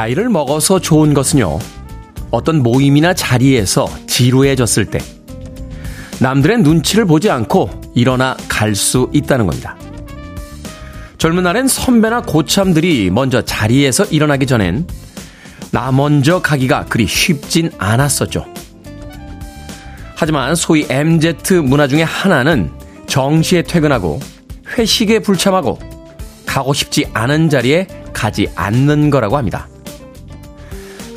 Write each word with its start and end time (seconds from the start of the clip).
나이를 0.00 0.30
먹어서 0.30 0.78
좋은 0.78 1.12
것은요, 1.12 1.58
어떤 2.30 2.62
모임이나 2.62 3.12
자리에서 3.12 3.86
지루해졌을 4.06 4.86
때, 4.86 4.98
남들의 6.20 6.62
눈치를 6.62 7.04
보지 7.04 7.28
않고 7.28 7.68
일어나 7.94 8.34
갈 8.48 8.74
수 8.74 9.10
있다는 9.12 9.44
겁니다. 9.46 9.76
젊은 11.18 11.42
날엔 11.42 11.68
선배나 11.68 12.22
고참들이 12.22 13.10
먼저 13.10 13.42
자리에서 13.42 14.06
일어나기 14.06 14.46
전엔 14.46 14.86
나 15.70 15.92
먼저 15.92 16.40
가기가 16.40 16.86
그리 16.86 17.06
쉽진 17.06 17.70
않았었죠. 17.76 18.46
하지만 20.14 20.54
소위 20.54 20.86
MZ 20.88 21.56
문화 21.62 21.86
중의 21.86 22.06
하나는 22.06 22.70
정시에 23.06 23.64
퇴근하고 23.64 24.18
회식에 24.78 25.18
불참하고 25.18 25.78
가고 26.46 26.72
싶지 26.72 27.04
않은 27.12 27.50
자리에 27.50 27.86
가지 28.14 28.48
않는 28.54 29.10
거라고 29.10 29.36
합니다. 29.36 29.68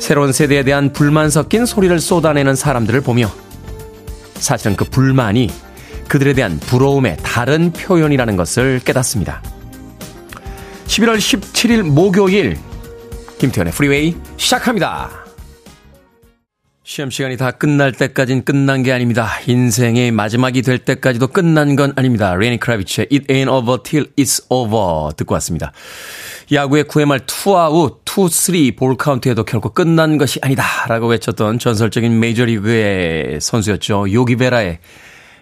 새로운 0.04 0.32
세대에 0.32 0.64
대한 0.64 0.92
불만 0.92 1.30
섞인 1.30 1.64
소리를 1.64 1.98
쏟아내는 1.98 2.56
사람들을 2.56 3.00
보며 3.00 3.32
사실은 4.34 4.76
그 4.76 4.84
불만이 4.84 5.48
그들에 6.08 6.34
대한 6.34 6.60
부러움의 6.60 7.16
다른 7.22 7.72
표현이라는 7.72 8.36
것을 8.36 8.80
깨닫습니다. 8.84 9.42
11월 10.88 11.16
17일 11.16 11.84
목요일 11.84 12.58
김태훈의 13.38 13.72
프리웨이 13.72 14.14
시작합니다. 14.36 15.23
시험 16.86 17.08
시간이 17.08 17.38
다 17.38 17.50
끝날 17.50 17.92
때까진 17.92 18.44
끝난 18.44 18.82
게 18.82 18.92
아닙니다. 18.92 19.30
인생의 19.46 20.10
마지막이 20.10 20.60
될 20.60 20.76
때까지도 20.76 21.28
끝난 21.28 21.76
건 21.76 21.94
아닙니다. 21.96 22.34
레니 22.34 22.60
크라비츠의 22.60 23.08
It 23.10 23.26
Ain't 23.32 23.50
Over 23.50 23.82
Till 23.82 24.10
It's 24.18 24.44
Over 24.50 25.14
듣고 25.16 25.32
왔습니다. 25.32 25.72
야구의 26.52 26.84
9회 26.84 27.06
말 27.06 27.20
투아웃, 27.20 28.02
투, 28.04 28.28
쓰리 28.28 28.76
볼 28.76 28.98
카운트에도 28.98 29.44
결코 29.44 29.70
끝난 29.70 30.18
것이 30.18 30.40
아니다. 30.42 30.62
라고 30.86 31.06
외쳤던 31.06 31.58
전설적인 31.58 32.20
메이저리그의 32.20 33.40
선수였죠. 33.40 34.12
요기베라의 34.12 34.80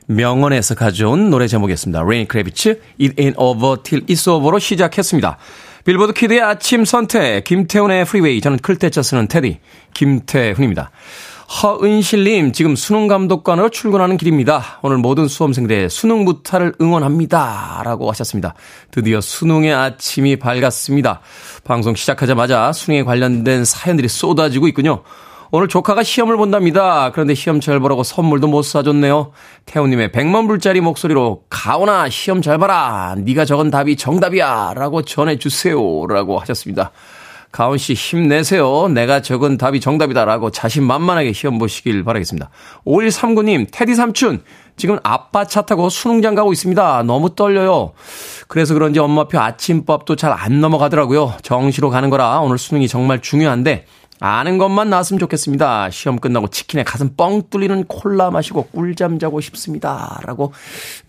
명언에서 0.07 0.77
가져온 0.77 1.29
노래 1.29 1.49
제목이었습니다. 1.49 2.05
레니 2.07 2.29
크래비츠, 2.29 2.81
It 3.01 3.17
Ain't 3.17 3.35
Over 3.37 3.83
Till 3.83 4.07
It's 4.07 4.33
Over로 4.33 4.61
시작했습니다. 4.61 5.39
빌보드 5.85 6.13
키드의 6.13 6.41
아침 6.41 6.85
선택, 6.85 7.43
김태훈의 7.43 8.05
프리웨이, 8.05 8.41
저는 8.41 8.59
클 8.59 8.78
태 8.78 8.93
자 8.93 9.03
쓰는 9.03 9.27
태디, 9.27 9.59
김태훈입니다. 9.93 10.93
허은실님, 11.49 12.53
지금 12.53 12.77
수능 12.77 13.07
감독관으로 13.07 13.71
출근하는 13.71 14.17
길입니다. 14.17 14.81
오늘 14.83 14.99
모든 14.99 15.29
수험생들의 15.29 15.91
수능 15.91 16.25
무탈을 16.25 16.75
응원합니다. 16.81 17.83
라고 17.85 18.11
하셨습니다. 18.11 18.55
드디어 18.91 19.21
수능의 19.21 19.73
아침이 19.73 20.37
밝았습니다. 20.37 21.21
방송 21.65 21.95
시작하자마자 21.95 22.73
수능에 22.73 23.03
관련된 23.03 23.65
사연들이 23.65 24.09
쏟아지고 24.09 24.69
있군요. 24.69 25.03
오늘 25.55 25.69
조카가 25.69 26.03
시험을 26.03 26.39
본답니다. 26.39 27.11
그런데 27.13 27.35
시험 27.35 27.61
잘 27.61 27.79
보라고 27.79 28.03
선물도 28.03 28.49
못 28.49 28.63
사줬네요. 28.63 29.33
태우님의 29.67 30.09
100만 30.09 30.47
불짜리 30.49 30.81
목소리로 30.81 31.43
가오나 31.51 32.09
시험 32.09 32.41
잘 32.41 32.57
봐라. 32.57 33.15
네가 33.19 33.45
적은 33.45 33.71
답이 33.71 33.97
정답이야. 33.97 34.73
라고 34.75 35.03
전해주세요. 35.03 36.07
라고 36.07 36.39
하셨습니다. 36.39 36.91
가온 37.53 37.77
씨 37.77 37.93
힘내세요. 37.93 38.89
내가 38.89 39.21
적은 39.21 39.59
답이 39.59 39.81
정답이다라고 39.81 40.51
자신만만하게 40.51 41.35
시험 41.35 41.59
보시길 41.59 42.03
바라겠습니다. 42.03 42.49
5139님, 42.87 43.67
테디 43.71 43.95
삼촌, 43.95 44.43
지금 44.77 44.99
아빠 45.03 45.45
차 45.45 45.63
타고 45.63 45.91
수능장 45.91 46.35
가고 46.35 46.53
있습니다. 46.53 47.03
너무 47.03 47.35
떨려요. 47.35 47.93
그래서 48.49 48.73
그런지 48.73 48.99
엄마표 48.99 49.39
아침밥도 49.39 50.17
잘 50.17 50.33
안 50.33 50.63
넘어가더라고요. 50.63 51.35
정시로 51.43 51.91
가는 51.91 52.09
거라 52.09 52.41
오늘 52.41 52.57
수능이 52.57 52.89
정말 52.89 53.21
중요한데 53.21 53.85
아는 54.25 54.57
것만 54.57 54.89
나왔으면 54.89 55.19
좋겠습니다. 55.19 55.91
시험 55.91 56.17
끝나고 56.17 56.47
치킨에 56.47 56.85
가슴 56.85 57.17
뻥 57.17 57.43
뚫리는 57.51 57.85
콜라 57.89 58.31
마시고 58.31 58.67
꿀잠 58.67 59.19
자고 59.19 59.41
싶습니다. 59.41 60.21
라고 60.25 60.53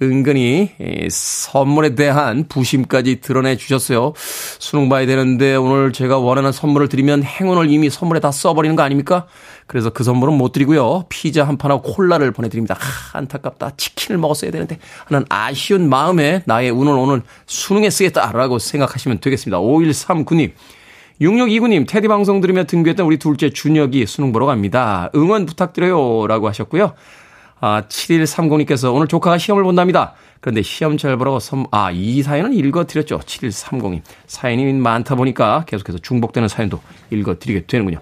은근히 0.01 0.72
선물에 1.12 1.94
대한 1.94 2.47
부심까지 2.50 3.22
드러내 3.22 3.56
주셨어요. 3.56 4.13
수능 4.57 4.90
봐야 4.90 5.06
되는데 5.06 5.56
오늘 5.56 5.94
제가 5.94 6.18
원하는 6.18 6.51
선물을 6.51 6.90
드리면 6.90 7.22
행운을 7.22 7.69
이미 7.69 7.91
선물에 7.91 8.19
다 8.19 8.31
써버리는 8.31 8.75
거 8.75 8.81
아닙니까? 8.81 9.28
그래서 9.68 9.91
그 9.91 10.03
선물은 10.03 10.34
못 10.34 10.51
드리고요. 10.51 11.06
피자 11.09 11.44
한 11.44 11.57
판하고 11.57 11.84
콜라를 11.94 12.31
보내드립니다. 12.31 12.75
하, 12.80 13.19
안타깝다. 13.19 13.74
치킨을 13.78 14.18
먹었어야 14.18 14.50
되는데 14.50 14.80
하는 15.06 15.24
아쉬운 15.30 15.88
마음에 15.88 16.41
나의 16.45 16.72
운을 16.72 16.94
오늘 16.94 17.22
수능에 17.45 17.91
쓰겠다라고 17.91 18.57
생각하시면 18.57 19.19
되겠습니다. 19.19 19.59
5139님. 19.59 20.53
6629님, 21.22 21.88
테디 21.88 22.07
방송 22.07 22.41
들으며 22.41 22.63
등교했던 22.66 23.06
우리 23.06 23.18
둘째 23.18 23.50
준혁이 23.50 24.06
수능 24.06 24.31
보러 24.31 24.46
갑니다. 24.46 25.09
응원 25.16 25.46
부탁드려요. 25.46 26.28
라고 26.28 26.47
하셨고요. 26.47 26.94
아, 27.59 27.84
7130님께서 27.88 28.94
오늘 28.94 29.07
조카가 29.07 29.38
시험을 29.38 29.63
본답니다. 29.63 30.13
그런데 30.41 30.62
시험 30.62 30.97
잘 30.97 31.16
보라고 31.18 31.40
선, 31.40 31.66
아, 31.72 31.91
이 31.91 32.22
사연은 32.22 32.53
읽어드렸죠. 32.53 33.19
7130님. 33.19 34.01
사연이 34.28 34.74
많다 34.74 35.16
보니까 35.16 35.63
계속해서 35.66 36.00
중복되는 36.00 36.50
사연도 36.50 36.81
읽어드리게 37.12 37.66
되는군요. 37.68 38.00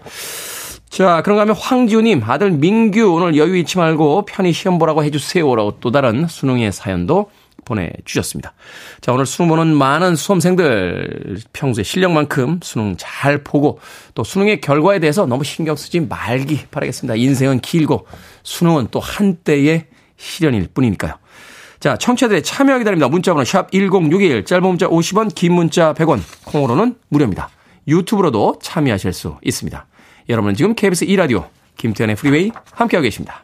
자, 0.89 1.21
그런가 1.21 1.43
하면 1.43 1.55
황지우님, 1.55 2.23
아들 2.25 2.51
민규 2.51 3.13
오늘 3.13 3.37
여유 3.37 3.55
잃지 3.55 3.77
말고 3.77 4.25
편히 4.25 4.51
시험 4.51 4.79
보라고 4.79 5.03
해주세요. 5.03 5.55
라고 5.55 5.77
또 5.79 5.91
다른 5.91 6.27
수능의 6.27 6.71
사연도 6.71 7.29
보내주셨습니다. 7.65 8.53
자, 9.01 9.11
오늘 9.13 9.25
수능 9.25 9.49
보는 9.49 9.75
많은 9.75 10.15
수험생들 10.15 11.39
평소에 11.53 11.83
실력만큼 11.83 12.59
수능 12.63 12.95
잘 12.97 13.43
보고 13.43 13.79
또 14.13 14.23
수능의 14.23 14.61
결과에 14.61 14.99
대해서 14.99 15.25
너무 15.25 15.43
신경 15.43 15.75
쓰지 15.75 16.01
말기 16.01 16.65
바라겠습니다. 16.71 17.15
인생은 17.15 17.59
길고 17.59 18.07
수능은 18.43 18.87
또 18.91 18.99
한때의 18.99 19.87
시련일 20.17 20.67
뿐이니까요. 20.73 21.13
자, 21.79 21.97
청취자들의 21.97 22.43
참여 22.43 22.77
기다립니다. 22.77 23.07
문자번호 23.07 23.43
샵 23.43 23.71
1061, 23.71 24.45
짧은 24.45 24.67
문자 24.67 24.87
50원, 24.87 25.33
긴 25.33 25.53
문자 25.53 25.93
100원, 25.93 26.21
콩으로는 26.45 26.95
무료입니다. 27.09 27.49
유튜브로도 27.87 28.59
참여하실 28.61 29.13
수 29.13 29.37
있습니다. 29.41 29.87
여러분은 30.29 30.55
지금 30.55 30.75
KBS 30.75 31.07
2라디오 31.07 31.47
김태훈의 31.77 32.15
Freeway 32.15 32.51
함께하고 32.71 33.03
계십니다. 33.03 33.43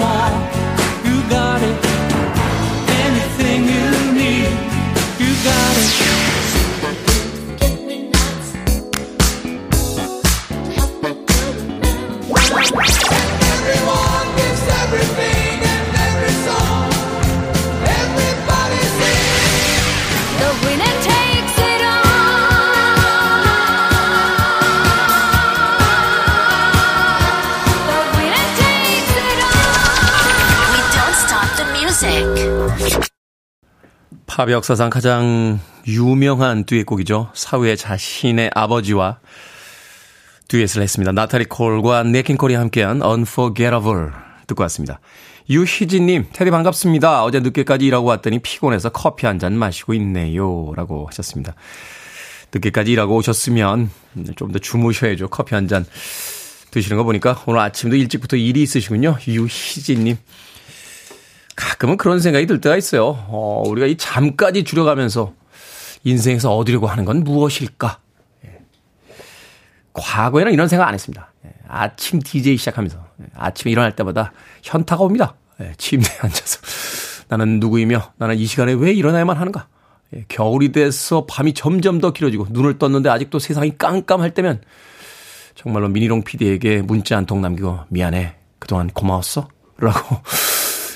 팝 34.25 34.49
역사상 34.49 34.89
가장 34.89 35.59
유명한 35.87 36.63
듀엣곡이죠. 36.65 37.29
사후에 37.33 37.75
자신의 37.75 38.51
아버지와 38.55 39.19
듀엣을 40.47 40.81
했습니다. 40.81 41.11
나타리 41.11 41.45
콜과 41.45 42.03
네킨 42.03 42.37
콜이 42.37 42.55
함께한 42.55 43.01
Unforgettable 43.03 44.09
듣고 44.47 44.63
왔습니다. 44.63 44.99
유희진님, 45.49 46.27
테디 46.33 46.49
반갑습니다. 46.51 47.23
어제 47.23 47.39
늦게까지 47.39 47.85
일하고 47.85 48.07
왔더니 48.07 48.39
피곤해서 48.39 48.89
커피 48.89 49.25
한 49.25 49.37
잔 49.39 49.53
마시고 49.57 49.93
있네요. 49.95 50.71
라고 50.75 51.07
하셨습니다. 51.07 51.55
늦게까지 52.53 52.91
일하고 52.91 53.15
오셨으면 53.17 53.89
좀 54.35 54.51
더 54.51 54.59
주무셔야죠. 54.59 55.27
커피 55.29 55.55
한 55.55 55.67
잔 55.67 55.85
드시는 56.71 56.97
거 56.97 57.03
보니까 57.03 57.41
오늘 57.47 57.59
아침도 57.59 57.95
일찍부터 57.97 58.37
일이 58.37 58.61
있으시군요. 58.61 59.17
유희진님. 59.27 60.17
가끔은 61.61 61.97
그런 61.97 62.19
생각이 62.19 62.47
들 62.47 62.59
때가 62.59 62.75
있어요. 62.75 63.05
어, 63.29 63.63
우리가 63.67 63.85
이 63.85 63.95
잠까지 63.95 64.63
줄여가면서 64.63 65.33
인생에서 66.03 66.55
얻으려고 66.55 66.87
하는 66.87 67.05
건 67.05 67.23
무엇일까? 67.23 67.99
예. 68.45 68.59
과거에는 69.93 70.51
이런 70.53 70.67
생각 70.67 70.87
안 70.87 70.95
했습니다. 70.95 71.31
예. 71.45 71.51
아침 71.67 72.19
DJ 72.19 72.57
시작하면서 72.57 72.97
예. 73.21 73.25
아침에 73.35 73.71
일어날 73.71 73.95
때마다 73.95 74.33
현타가 74.63 75.03
옵니다. 75.03 75.35
예. 75.61 75.73
침대에 75.77 76.17
앉아서 76.21 76.59
나는 77.27 77.59
누구이며 77.59 78.13
나는 78.17 78.37
이 78.37 78.45
시간에 78.47 78.73
왜 78.73 78.91
일어나야만 78.91 79.37
하는가? 79.37 79.67
예. 80.15 80.25
겨울이 80.29 80.71
돼서 80.71 81.27
밤이 81.27 81.53
점점 81.53 82.01
더 82.01 82.11
길어지고 82.11 82.47
눈을 82.49 82.79
떴는데 82.79 83.09
아직도 83.09 83.37
세상이 83.37 83.77
깜깜할 83.77 84.33
때면 84.33 84.61
정말로 85.53 85.89
미니롱 85.89 86.23
PD에게 86.23 86.81
문자 86.81 87.17
한 87.17 87.27
통 87.27 87.39
남기고 87.41 87.81
미안해. 87.89 88.35
그동안 88.57 88.87
고마웠어? 88.87 89.47
라고 89.77 90.17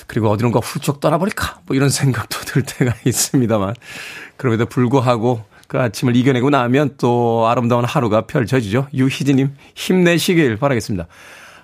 그리고 0.06 0.30
어디론가 0.30 0.60
훌쩍 0.60 1.00
떠나버릴까? 1.00 1.60
뭐 1.66 1.76
이런 1.76 1.88
생각도 1.88 2.38
들 2.40 2.62
때가 2.62 2.94
있습니다만. 3.04 3.74
그럼에도 4.36 4.66
불구하고 4.66 5.44
그 5.68 5.80
아침을 5.80 6.14
이겨내고 6.16 6.50
나면 6.50 6.94
또 6.98 7.46
아름다운 7.48 7.84
하루가 7.84 8.22
펼쳐지죠. 8.22 8.88
유희진님 8.94 9.54
힘내시길 9.74 10.56
바라겠습니다. 10.56 11.06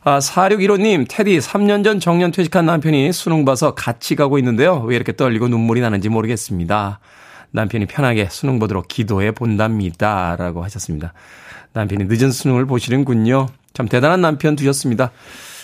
아, 0.05 0.19
4615님, 0.19 1.07
테디, 1.09 1.39
3년 1.39 1.85
전 1.85 2.01
정년 2.01 2.33
퇴직한 2.33 2.67
남편이 2.67 3.13
수능 3.13 3.45
봐서 3.45 3.75
같이 3.77 4.17
가고 4.17 4.37
있는데요. 4.39 4.81
왜 4.81 4.97
이렇게 4.97 5.15
떨리고 5.15 5.47
눈물이 5.47 5.81
나는지 5.81 6.09
모르겠습니다. 6.09 6.99
남편이 7.53 7.87
편하게 7.87 8.27
수능 8.29 8.59
보도록 8.59 8.89
기도해 8.89 9.31
본답니다. 9.31 10.35
라고 10.37 10.65
하셨습니다. 10.65 11.13
남편이 11.73 12.07
늦은 12.07 12.33
수능을 12.33 12.67
보시는군요. 12.67 13.47
참 13.75 13.89
대단한 13.89 14.21
남편 14.21 14.57
두셨습니다. 14.57 15.13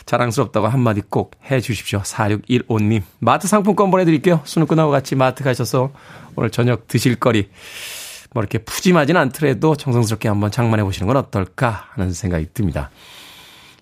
자랑스럽다고 0.09 0.67
한마디 0.67 1.03
꼭 1.03 1.39
해 1.51 1.61
주십시오. 1.61 2.01
4615님. 2.01 3.03
마트 3.21 3.49
상품권 3.49 3.91
보내드릴게요. 3.91 4.41
수능 4.45 4.67
끝나고 4.67 4.91
같이 4.91 5.15
마트 5.15 5.43
가셔서 5.45 5.91
오늘 6.37 6.51
저녁 6.51 6.87
드실 6.89 7.17
거리. 7.17 7.49
뭐 8.33 8.43
이렇게 8.43 8.59
푸짐하진 8.59 9.17
않더라도 9.17 9.77
정성스럽게 9.77 10.29
한번 10.29 10.51
장만해 10.51 10.85
보시는 10.85 11.07
건 11.07 11.17
어떨까 11.17 11.87
하는 11.91 12.13
생각이 12.13 12.49
듭니다. 12.53 12.91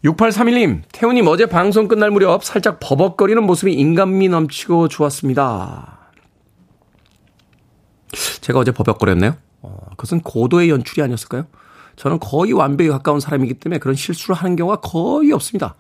6831님, 0.05 0.83
태우님 0.93 1.27
어제 1.27 1.47
방송 1.47 1.89
끝날 1.89 2.11
무렵 2.13 2.45
살짝 2.45 2.79
버벅거리는 2.81 3.43
모습이 3.43 3.73
인간미 3.73 4.29
넘치고 4.29 4.87
좋았습니다. 4.89 5.99
제가 8.41 8.61
어제 8.61 8.71
버벅거렸나요? 8.71 9.37
어, 9.63 9.79
그것은 9.91 10.21
고도의 10.21 10.71
연출이 10.71 11.03
아니었을까요? 11.03 11.47
저는 11.97 12.21
거의 12.21 12.53
완벽에 12.53 12.89
가까운 12.91 13.19
사람이기 13.19 13.55
때문에 13.55 13.81
그런 13.81 13.97
실수를 13.97 14.37
하는 14.37 14.55
경우가 14.55 14.81
거의 14.81 15.33
없습니다. 15.33 15.75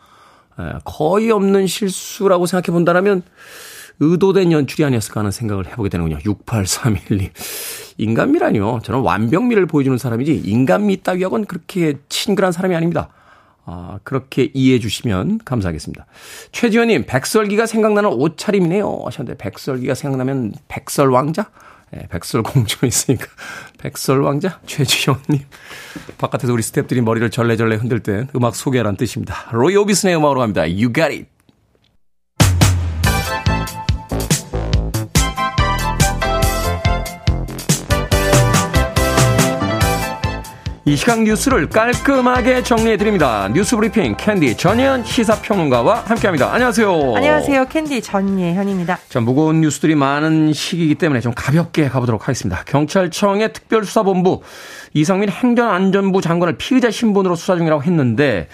에, 0.59 0.79
거의 0.85 1.31
없는 1.31 1.67
실수라고 1.67 2.47
생각해 2.47 2.73
본다면 2.73 3.23
의도된 4.01 4.53
연출이 4.53 4.85
아니었을까 4.85 5.21
하는 5.21 5.31
생각을 5.31 5.67
해보게 5.69 5.89
되는군요. 5.89 6.19
6831님. 6.19 7.31
인간미라니요. 7.99 8.81
저는 8.83 9.01
완벽미를 9.01 9.67
보여주는 9.67 9.97
사람이지 9.97 10.43
인간미 10.45 11.03
따위하고는 11.03 11.47
그렇게 11.47 11.95
친근한 12.09 12.53
사람이 12.53 12.75
아닙니다. 12.75 13.09
아, 13.65 13.99
그렇게 14.05 14.51
이해해 14.55 14.79
주시면 14.79 15.41
감사하겠습니다. 15.45 16.07
최지현님, 16.53 17.05
백설기가 17.07 17.67
생각나는 17.67 18.11
옷차림이네요. 18.11 19.03
하셨는데, 19.07 19.39
백설기가 19.39 19.95
생각나면 19.95 20.53
백설왕자? 20.69 21.51
네, 21.93 22.07
백설공주 22.11 22.85
있으니까. 22.85 23.27
백설왕자? 23.79 24.61
최지현님. 24.67 25.45
바깥에서 26.19 26.53
우리 26.53 26.63
스탭들이 26.63 27.01
머리를 27.01 27.31
절레절레 27.31 27.77
흔들 27.77 28.01
땐 28.01 28.29
음악 28.35 28.57
소개란 28.57 28.97
뜻입니다. 28.97 29.49
로이 29.53 29.77
오비슨의 29.77 30.17
음악으로 30.17 30.41
갑니다. 30.41 30.63
You 30.63 30.93
got 30.93 31.13
it. 31.13 31.36
이 40.89 40.95
시각 40.95 41.25
뉴스를 41.25 41.69
깔끔하게 41.69 42.63
정리해드립니다. 42.63 43.49
뉴스 43.53 43.75
브리핑 43.75 44.15
캔디 44.17 44.57
전예현 44.57 45.03
시사평론가와 45.03 46.05
함께합니다. 46.07 46.53
안녕하세요. 46.53 47.17
안녕하세요. 47.17 47.65
캔디 47.65 48.01
전예현입니다. 48.03 48.97
자, 49.09 49.19
무거운 49.19 49.63
뉴스들이 49.63 49.97
많은 49.97 50.53
시기이기 50.53 50.95
때문에 50.95 51.21
좀 51.21 51.33
가볍게 51.35 51.89
가보도록 51.89 52.29
하겠습니다. 52.29 52.63
경찰청의 52.67 53.53
특별수사본부 53.53 54.43
이상민 54.95 55.29
행정안전부 55.29 56.21
장관을 56.21 56.57
피의자 56.57 56.89
신분으로 56.93 57.35
수사 57.35 57.57
중이라고 57.57 57.83
했는데 57.83 58.47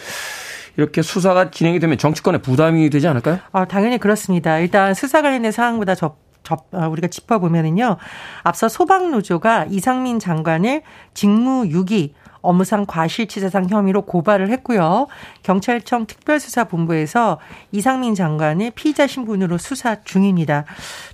이렇게 0.78 1.02
수사가 1.02 1.50
진행이 1.50 1.80
되면 1.80 1.98
정치권에 1.98 2.38
부담이 2.38 2.88
되지 2.88 3.08
않을까요? 3.08 3.40
어, 3.52 3.66
당연히 3.66 3.98
그렇습니다. 3.98 4.58
일단 4.58 4.94
수사 4.94 5.20
관련된 5.20 5.52
사항보다 5.52 5.94
접 5.96 6.22
접, 6.42 6.66
어, 6.72 6.88
우리가 6.88 7.08
짚어보면은요. 7.08 7.96
앞서 8.42 8.68
소방노조가 8.68 9.66
이상민 9.70 10.18
장관을 10.18 10.82
직무 11.14 11.66
유기, 11.68 12.14
업무상 12.42 12.84
과실치사상 12.86 13.68
혐의로 13.70 14.02
고발을 14.02 14.50
했고요. 14.50 15.06
경찰청 15.42 16.06
특별수사본부에서 16.06 17.38
이상민 17.70 18.14
장관을 18.14 18.72
피의자 18.74 19.06
신분으로 19.06 19.58
수사 19.58 20.02
중입니다. 20.02 20.64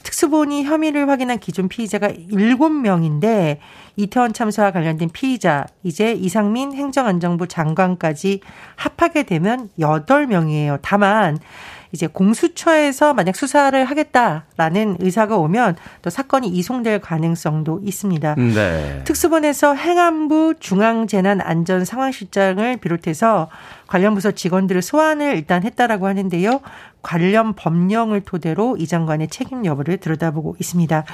특수본이 0.03 0.65
혐의를 0.65 1.09
확인한 1.09 1.39
기존 1.39 1.69
피의자가 1.69 2.09
7명인데 2.09 3.59
이태원 3.97 4.33
참사와 4.33 4.71
관련된 4.71 5.11
피의자 5.13 5.67
이제 5.83 6.13
이상민 6.13 6.73
행정안전부 6.73 7.49
장관까지 7.49 8.41
합하게 8.77 9.25
되면 9.25 9.71
8명이에요. 9.79 10.79
다만 10.83 11.39
이제 11.93 12.07
공수처에서 12.07 13.15
만약 13.15 13.35
수사를 13.37 13.83
하겠다라는 13.85 14.99
의사가 15.01 15.39
오면 15.39 15.77
또 16.03 16.11
사건이 16.11 16.49
이송될 16.49 17.01
가능성도 17.01 17.81
있습니다. 17.83 18.35
네. 18.35 19.01
특수본에서 19.05 19.75
행안부 19.75 20.57
중앙재난안전상황실장을 20.61 22.77
비롯해서 22.77 23.49
관련 23.87 24.15
부서 24.15 24.33
직원들을 24.33 24.83
소환을 24.83 25.37
일단 25.37 25.65
했다라고 25.65 26.07
하는데요. 26.07 26.61
관련 27.01 27.55
법령을 27.55 28.21
토대로 28.21 28.77
이 28.77 28.87
장관의 28.87 29.29
책임 29.29 29.65
여부를 29.65 29.97
들여다보고 29.97 30.57
있습니다. 30.59 31.05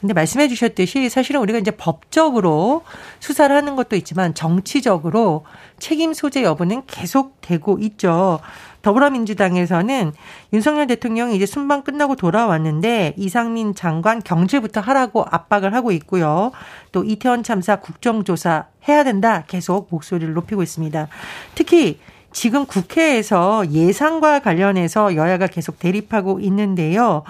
근데 0.00 0.14
말씀해 0.14 0.46
주셨듯이 0.48 1.08
사실은 1.08 1.40
우리가 1.40 1.58
이제 1.58 1.72
법적으로 1.72 2.82
수사를 3.18 3.54
하는 3.54 3.74
것도 3.74 3.96
있지만 3.96 4.34
정치적으로 4.34 5.44
책임 5.78 6.12
소재 6.12 6.44
여부는 6.44 6.82
계속되고 6.86 7.78
있죠. 7.80 8.38
더불어민주당에서는 8.82 10.12
윤석열 10.52 10.86
대통령이 10.86 11.36
이제 11.36 11.46
순방 11.46 11.82
끝나고 11.82 12.16
돌아왔는데 12.16 13.14
이상민 13.16 13.74
장관 13.74 14.22
경제부터 14.22 14.80
하라고 14.80 15.24
압박을 15.28 15.74
하고 15.74 15.92
있고요. 15.92 16.52
또 16.92 17.04
이태원 17.04 17.42
참사 17.42 17.76
국정조사 17.76 18.66
해야 18.88 19.04
된다 19.04 19.44
계속 19.46 19.88
목소리를 19.90 20.32
높이고 20.34 20.62
있습니다. 20.62 21.08
특히 21.54 21.98
지금 22.32 22.66
국회에서 22.66 23.70
예산과 23.70 24.40
관련해서 24.40 25.16
여야가 25.16 25.48
계속 25.48 25.78
대립하고 25.78 26.40
있는데요. 26.40 27.24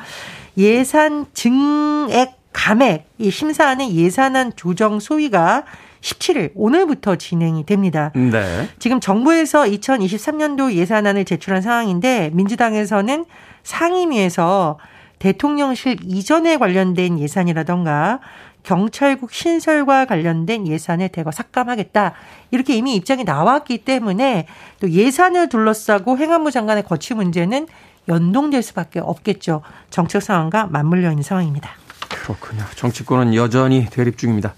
예산 0.59 1.27
증액 1.33 2.39
감액, 2.53 3.09
이 3.19 3.31
심사안의 3.31 3.95
예산안 3.95 4.53
조정 4.57 5.01
소위가 5.01 5.65
17일 6.01 6.53
오늘부터 6.55 7.17
진행이 7.17 7.67
됩니다. 7.67 8.11
네. 8.15 8.69
지금 8.79 9.01
정부에서 9.01 9.65
2023년도 9.65 10.73
예산안을 10.73 11.25
제출한 11.25 11.63
상황인데 11.63 12.31
민주당에서는 12.33 13.27
상임위에서 13.63 14.79
대통령실 15.19 15.99
이전에 16.03 16.57
관련된 16.57 17.19
예산이라던가 17.19 18.21
경찰국 18.63 19.33
신설과 19.33 20.07
관련된 20.07 20.67
예산을 20.67 21.09
대거 21.09 21.31
삭감하겠다. 21.31 22.13
이렇게 22.51 22.75
이미 22.75 22.95
입장이 22.95 23.25
나왔기 23.25 23.79
때문에 23.79 24.47
또 24.81 24.91
예산을 24.91 25.49
둘러싸고 25.49 26.19
행안부 26.19 26.51
장관의 26.51 26.85
거취 26.85 27.15
문제는 27.15 27.67
연동될 28.09 28.63
수밖에 28.63 29.01
없겠죠. 29.01 29.63
정책 29.91 30.23
상황과 30.23 30.67
맞물려 30.67 31.11
있는 31.11 31.23
상황입니다. 31.23 31.71
그렇군요. 32.09 32.65
정치권은 32.77 33.35
여전히 33.35 33.87
대립 33.91 34.19
중입니다. 34.19 34.55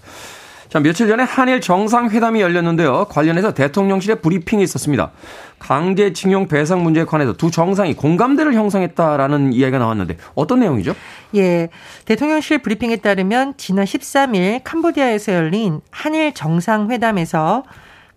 자, 0.73 0.79
며칠 0.79 1.07
전에 1.07 1.21
한일 1.21 1.61
정상회담이 1.61 2.41
열렸는데요. 2.41 3.05
관련해서 3.05 3.53
대통령실에 3.53 4.15
브리핑이 4.15 4.63
있었습니다. 4.63 5.11
강제징용 5.59 6.47
배상 6.47 6.81
문제에 6.81 7.03
관해서 7.05 7.33
두 7.33 7.51
정상이 7.51 7.93
공감대를 7.93 8.55
형성했다라는 8.55 9.53
이야기가 9.53 9.77
나왔는데 9.77 10.17
어떤 10.33 10.61
내용이죠? 10.61 10.95
예. 11.35 11.69
대통령실 12.05 12.63
브리핑에 12.63 12.95
따르면 12.95 13.53
지난 13.57 13.85
13일 13.85 14.61
캄보디아에서 14.63 15.33
열린 15.33 15.79
한일 15.91 16.33
정상회담에서 16.33 17.65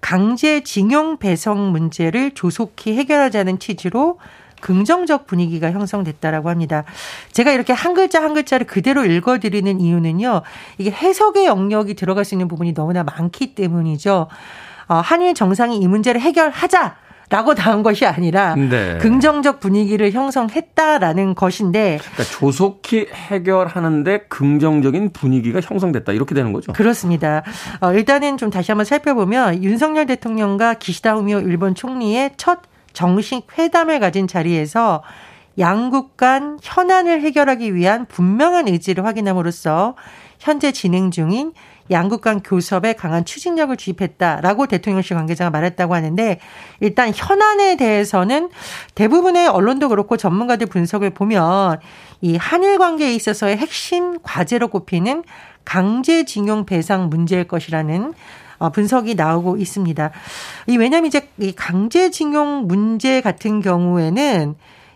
강제징용 0.01 1.19
배상 1.19 1.73
문제를 1.73 2.31
조속히 2.31 2.97
해결하자는 2.97 3.59
취지로 3.59 4.19
긍정적 4.61 5.27
분위기가 5.27 5.71
형성됐다라고 5.71 6.51
합니다. 6.51 6.85
제가 7.33 7.53
이렇게 7.53 7.73
한 7.73 7.95
글자 7.95 8.23
한 8.23 8.35
글자를 8.35 8.67
그대로 8.67 9.05
읽어드리는 9.05 9.81
이유는요. 9.81 10.43
이게 10.79 10.91
해석의 10.91 11.47
영역이 11.47 11.95
들어갈 11.95 12.25
수 12.25 12.35
있는 12.35 12.49
부분이 12.49 12.75
너무나 12.75 13.03
많기 13.05 13.55
때문이죠. 13.55 14.29
어, 14.89 14.95
한일 14.95 15.35
정상이 15.35 15.79
이 15.79 15.89
문제를 15.89 16.21
해결하자. 16.21 16.97
라고 17.29 17.57
다한 17.57 17.83
것이 17.83 18.07
아니라 18.07 18.55
네. 18.55 18.99
긍정적 18.99 19.59
분위기를 19.59 20.13
형성했다라는 20.13 21.35
것인데 21.35 21.99
그러니까 22.01 22.23
조속히 22.23 23.09
해결하는데 23.13 24.27
긍정적인 24.29 25.13
분위기가 25.13 25.61
형성됐다 25.61 26.13
이렇게 26.13 26.37
되는 26.37 26.53
거죠. 26.53 26.73
그렇습니다. 26.73 27.43
어, 27.81 27.93
일단은 27.93 28.37
좀 28.37 28.51
다시 28.51 28.71
한번 28.71 28.85
살펴보면 28.85 29.65
윤석열 29.65 30.07
대통령과 30.07 30.75
기시다 30.75 31.15
후미오 31.15 31.41
일본 31.41 31.75
총리의 31.75 32.33
첫 32.37 32.61
정식 32.97 33.47
회담을 33.59 34.01
가진 34.01 34.27
자리에서 34.27 35.03
양국 35.59 36.17
간 36.17 36.59
현안을 36.63 37.21
해결하기 37.21 37.75
위한 37.75 38.07
분명한 38.07 38.69
의지를 38.69 39.05
확인함으로써 39.05 39.97
현재 40.39 40.73
진행 40.73 41.11
중인 41.11 41.53
양국 41.91 42.23
간 42.23 42.41
교섭에 42.41 42.95
강한 42.95 43.27
추진력을 43.27 43.77
주입했다라고 43.77 44.67
대통령실 44.67 45.15
관계자가 45.15 45.51
말했다고 45.51 45.95
하는데 45.95 46.41
일단 46.81 47.13
현안에 47.15 47.77
대해서는 47.77 48.49
대부분의 48.95 49.49
언론도 49.49 49.91
그렇고 49.91 50.17
전문가들 50.17 50.67
분석을 50.67 51.11
보면 51.11 51.79
이 52.23 52.37
한일 52.37 52.79
관계에 52.79 53.15
있어서의 53.15 53.59
핵심 53.59 54.19
과제로 54.23 54.69
꼽히는 54.69 55.23
강제징용 55.67 56.65
배상 56.65 57.11
문제일 57.11 57.45
것이라는 57.45 58.15
어, 58.59 58.71
분석이 58.71 59.15
나오고 59.17 59.59
있습니다. 59.59 60.11
이 60.69 60.77
왜냐하면 60.79 61.09
이제 61.09 61.29
이 61.39 61.53
강제징용 61.53 62.67
문제 62.67 63.21
같은 63.21 63.61
경우에는 63.61 64.55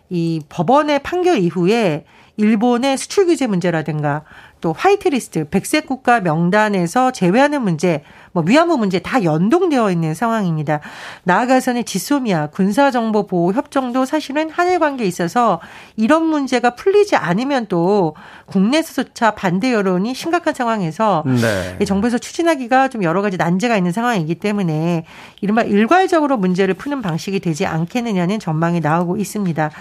이 0.09 0.41
법원의 0.49 1.03
판결 1.03 1.37
이후에 1.37 2.05
일본의 2.37 2.97
수출 2.97 3.27
규제 3.27 3.45
문제라든가 3.45 4.23
또 4.61 4.73
화이트리스트 4.73 5.49
백색 5.49 5.85
국가 5.85 6.21
명단에서 6.21 7.11
제외하는 7.11 7.61
문제, 7.61 8.03
뭐 8.33 8.43
위안부 8.45 8.77
문제 8.77 8.99
다 8.99 9.23
연동되어 9.23 9.91
있는 9.91 10.13
상황입니다. 10.13 10.79
나아가서는 11.23 11.85
지소미아 11.85 12.47
군사정보 12.47 13.27
보호 13.27 13.53
협정도 13.53 14.05
사실은 14.05 14.49
한일 14.49 14.79
관계에 14.79 15.07
있어서 15.07 15.59
이런 15.95 16.23
문제가 16.23 16.75
풀리지 16.75 17.15
않으면 17.15 17.67
또 17.67 18.15
국내에서조차 18.45 19.31
반대 19.31 19.73
여론이 19.73 20.13
심각한 20.13 20.53
상황에서 20.53 21.23
네. 21.25 21.85
정부에서 21.85 22.17
추진하기가 22.17 22.87
좀 22.87 23.03
여러 23.03 23.21
가지 23.21 23.37
난제가 23.37 23.77
있는 23.77 23.91
상황이기 23.91 24.35
때문에 24.35 25.05
이른바 25.41 25.63
일괄적으로 25.63 26.37
문제를 26.37 26.73
푸는 26.73 27.01
방식이 27.01 27.39
되지 27.39 27.65
않겠느냐는 27.65 28.39
전망이 28.39 28.79
나오고 28.79 29.17
있습니다. 29.17 29.71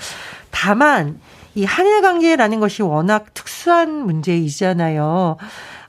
다만 0.50 1.20
이 1.54 1.64
한일 1.64 2.02
관계라는 2.02 2.60
것이 2.60 2.82
워낙 2.82 3.34
특수한 3.34 3.92
문제이잖아요. 4.06 5.36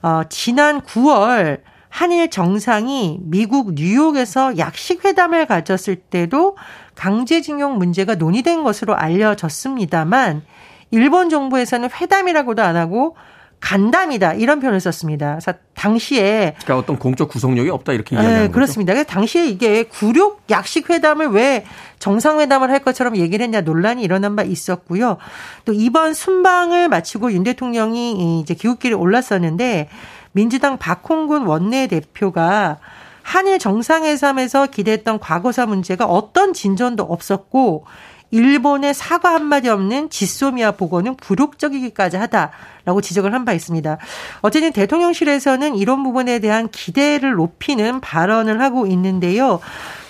어, 0.02 0.22
지난 0.28 0.80
9월 0.80 1.60
한일 1.92 2.30
정상이 2.30 3.18
미국 3.20 3.74
뉴욕에서 3.74 4.56
약식 4.56 5.04
회담을 5.04 5.44
가졌을 5.44 5.96
때도 5.96 6.56
강제징용 6.94 7.76
문제가 7.76 8.14
논의된 8.14 8.64
것으로 8.64 8.96
알려졌습니다만 8.96 10.42
일본 10.90 11.28
정부에서는 11.28 11.90
회담이라고도 11.92 12.62
안 12.62 12.76
하고 12.76 13.14
간담이다 13.60 14.32
이런 14.32 14.58
표현을 14.58 14.80
썼습니다. 14.80 15.32
그래서 15.32 15.52
당시에 15.74 16.54
그러니까 16.62 16.78
어떤 16.78 16.98
공적 16.98 17.28
구속력이 17.28 17.68
없다 17.68 17.92
이렇게 17.92 18.16
네, 18.16 18.22
이야기하는 18.22 18.46
네, 18.46 18.52
그렇습니다. 18.52 18.94
그래서 18.94 19.06
당시에 19.06 19.46
이게 19.46 19.82
굴욕 19.82 20.44
약식 20.48 20.88
회담을 20.88 21.28
왜 21.28 21.66
정상회담을 21.98 22.70
할 22.70 22.78
것처럼 22.80 23.16
얘기를 23.18 23.44
했냐 23.44 23.60
논란이 23.60 24.02
일어난 24.02 24.34
바 24.34 24.42
있었고요. 24.42 25.18
또 25.66 25.74
이번 25.74 26.14
순방을 26.14 26.88
마치고 26.88 27.32
윤 27.32 27.44
대통령이 27.44 28.40
이제 28.40 28.54
기웃길에 28.54 28.94
올랐었는데 28.94 29.88
민주당 30.32 30.78
박홍근 30.78 31.42
원내대표가 31.42 32.78
한일 33.22 33.58
정상회담에서 33.58 34.66
기대했던 34.66 35.20
과거사 35.20 35.66
문제가 35.66 36.06
어떤 36.06 36.52
진전도 36.52 37.04
없었고 37.04 37.84
일본의 38.32 38.94
사과 38.94 39.34
한마디 39.34 39.68
없는 39.68 40.08
지소미아 40.08 40.72
보고는 40.72 41.16
굴욕적이기까지 41.16 42.16
하다라고 42.16 43.02
지적을 43.02 43.34
한 43.34 43.44
바 43.44 43.52
있습니다. 43.52 43.98
어쨌든 44.40 44.72
대통령실에서는 44.72 45.76
이런 45.76 46.02
부분에 46.02 46.38
대한 46.38 46.68
기대를 46.70 47.32
높이는 47.32 48.00
발언을 48.00 48.62
하고 48.62 48.86
있는데요. 48.86 49.60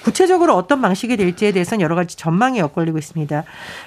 구체적으로 0.05 0.55
어떤 0.55 0.81
방식이 0.81 1.17
될지에 1.17 1.51
대해서는 1.53 1.83
여러 1.83 1.97
가지 1.97 2.17
전망이 2.17 2.61
엇갈리고 2.61 2.97
있습니다. 2.99 3.43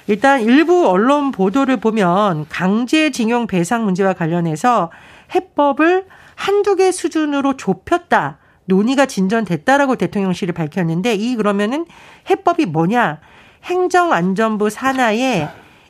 일단 0.06 0.42
일부 0.42 0.86
언론 0.88 1.32
보도를 1.32 1.78
보면 1.78 2.46
강제징용 2.50 3.46
배상 3.46 3.84
문제와 3.84 4.12
관련해서 4.12 4.90
해법을 5.34 6.04
한두 6.36 6.76
개 6.76 6.92
수준으로 6.92 7.56
좁혔다. 7.56 8.38
논의가 8.66 9.06
진전됐다라고 9.06 9.96
대통령실이 9.96 10.52
밝혔는데 10.52 11.14
이 11.14 11.34
그러면은 11.34 11.86
해법이 12.30 12.66
뭐냐? 12.66 13.20
행정안전부 13.64 14.70
산하에 14.70 15.48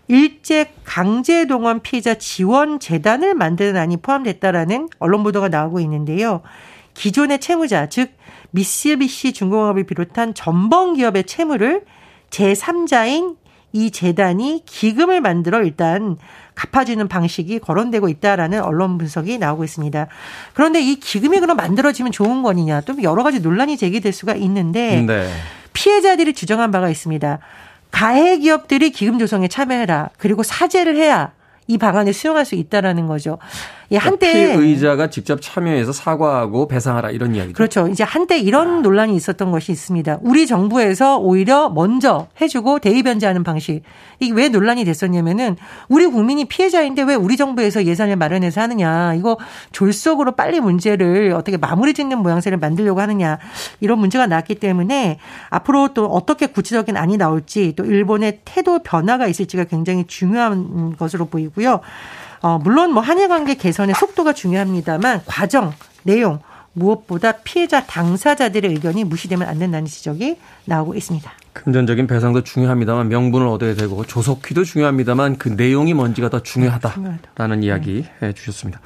일제 0.08 0.72
강제 0.84 1.46
동원 1.46 1.80
피해자 1.80 2.14
지원 2.14 2.78
재단을 2.78 3.34
만드는 3.34 3.76
안이 3.76 3.98
포함됐다라는 3.98 4.88
언론 4.98 5.22
보도가 5.22 5.48
나오고 5.48 5.80
있는데요. 5.80 6.42
기존의 6.94 7.40
채무자 7.40 7.88
즉 7.88 8.12
미쓰비시 8.52 9.32
중공업을 9.32 9.84
비롯한 9.84 10.32
전범 10.32 10.94
기업의 10.94 11.24
채무를 11.24 11.84
제3자인 12.30 13.36
이 13.72 13.90
재단이 13.90 14.62
기금을 14.64 15.20
만들어 15.20 15.62
일단 15.62 16.16
갚아주는 16.56 17.06
방식이 17.06 17.60
거론되고 17.60 18.08
있다라는 18.08 18.62
언론 18.62 18.98
분석이 18.98 19.38
나오고 19.38 19.62
있습니다. 19.62 20.08
그런데 20.54 20.80
이 20.80 20.96
기금이 20.96 21.38
그럼 21.38 21.56
만들어지면 21.56 22.10
좋은 22.10 22.42
거느냐 22.42 22.80
또 22.80 23.00
여러 23.02 23.22
가지 23.22 23.40
논란이 23.40 23.76
제기될 23.76 24.12
수가 24.12 24.34
있는데 24.34 25.02
네. 25.02 25.30
피해자들이 25.74 26.32
주장한 26.32 26.70
바가 26.72 26.88
있습니다. 26.88 27.38
가해 27.90 28.38
기업들이 28.38 28.90
기금 28.90 29.18
조성에 29.18 29.48
참여해라. 29.48 30.10
그리고 30.18 30.42
사죄를 30.42 30.96
해야 30.96 31.32
이 31.66 31.78
방안을 31.78 32.12
수용할 32.12 32.44
수 32.44 32.54
있다라는 32.54 33.06
거죠. 33.06 33.38
예, 33.92 33.96
한때 33.96 34.56
피의자가 34.56 35.10
직접 35.10 35.40
참여해서 35.40 35.92
사과하고 35.92 36.66
배상하라 36.66 37.10
이런 37.10 37.34
이야기죠. 37.34 37.54
그렇죠. 37.54 37.88
이제 37.88 38.02
한때 38.02 38.38
이런 38.38 38.82
논란이 38.82 39.14
있었던 39.14 39.50
것이 39.50 39.72
있습니다. 39.72 40.18
우리 40.22 40.46
정부에서 40.46 41.18
오히려 41.18 41.68
먼저 41.68 42.26
해주고 42.40 42.80
대의 42.80 43.02
변제하는 43.02 43.44
방식. 43.44 43.82
이게 44.18 44.32
왜 44.32 44.48
논란이 44.48 44.84
됐었냐면은 44.84 45.56
우리 45.88 46.06
국민이 46.06 46.46
피해자인데 46.46 47.02
왜 47.02 47.14
우리 47.14 47.36
정부에서 47.36 47.84
예산을 47.84 48.16
마련해서 48.16 48.60
하느냐. 48.60 49.14
이거 49.14 49.38
졸속으로 49.72 50.32
빨리 50.32 50.60
문제를 50.60 51.32
어떻게 51.32 51.56
마무리 51.56 51.94
짓는 51.94 52.18
모양새를 52.18 52.58
만들려고 52.58 53.00
하느냐. 53.00 53.38
이런 53.80 53.98
문제가 53.98 54.26
나왔기 54.26 54.56
때문에 54.56 55.18
앞으로 55.50 55.88
또 55.94 56.06
어떻게 56.06 56.46
구체적인 56.46 56.96
안이 56.96 57.18
나올지 57.18 57.74
또 57.76 57.84
일본의 57.84 58.40
태도 58.44 58.82
변화가 58.82 59.28
있을지가 59.28 59.64
굉장히 59.64 60.04
중요한 60.06 60.96
것으로 60.96 61.26
보이고요. 61.26 61.80
어, 62.40 62.58
물론 62.58 62.92
뭐 62.92 63.02
한일 63.02 63.28
관계 63.28 63.54
개선의 63.54 63.94
속도가 63.94 64.32
중요합니다만 64.32 65.22
과정, 65.26 65.72
내용 66.02 66.40
무엇보다 66.76 67.32
피해자 67.32 67.84
당사자들의 67.86 68.70
의견이 68.70 69.04
무시되면 69.04 69.48
안 69.48 69.58
된다는 69.58 69.86
지적이 69.86 70.36
나오고 70.66 70.94
있습니다. 70.94 71.30
금전적인 71.54 72.06
배상도 72.06 72.44
중요합니다만 72.44 73.08
명분을 73.08 73.46
얻어야 73.46 73.74
되고 73.74 74.04
조속히도 74.04 74.64
중요합니다만 74.64 75.38
그 75.38 75.48
내용이 75.48 75.94
뭔지가 75.94 76.28
더 76.28 76.42
중요하다라는 76.42 77.60
네. 77.60 77.66
이야기 77.66 78.04
해 78.22 78.32
주셨습니다. 78.34 78.80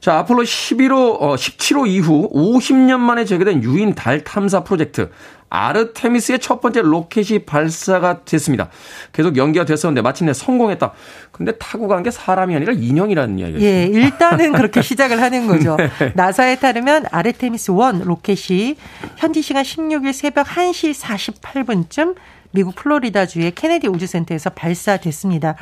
자, 0.00 0.18
아폴로 0.18 0.42
11호, 0.42 1.20
어, 1.20 1.34
17호 1.36 1.86
이후 1.86 2.30
50년 2.32 3.00
만에 3.00 3.24
재개된 3.24 3.62
유인 3.62 3.94
달 3.94 4.24
탐사 4.24 4.64
프로젝트. 4.64 5.10
아르테미스의 5.50 6.38
첫 6.38 6.60
번째 6.60 6.80
로켓이 6.82 7.40
발사가 7.40 8.24
됐습니다. 8.24 8.68
계속 9.12 9.36
연기가 9.36 9.64
됐었는데 9.64 10.00
마침내 10.02 10.32
성공했다. 10.32 10.92
근데 11.32 11.52
타고 11.58 11.86
간 11.88 12.00
게 12.02 12.10
사람이 12.10 12.54
아니라 12.56 12.72
인형이라는 12.72 13.38
이야기예요. 13.38 13.60
예, 13.62 13.84
일단은 13.84 14.52
그렇게 14.52 14.80
시작을 14.80 15.20
하는 15.20 15.46
거죠. 15.46 15.76
네. 15.98 16.12
나사에 16.14 16.56
따르면 16.56 17.06
아르테미스 17.10 17.72
1 17.72 18.06
로켓이 18.06 18.76
현지 19.16 19.42
시간 19.42 19.62
16일 19.64 20.12
새벽 20.14 20.46
1시 20.46 20.94
48분쯤 20.98 22.14
미국 22.52 22.74
플로리다주의 22.74 23.50
케네디 23.54 23.86
우주센터에서 23.88 24.50
발사됐습니다. 24.50 25.56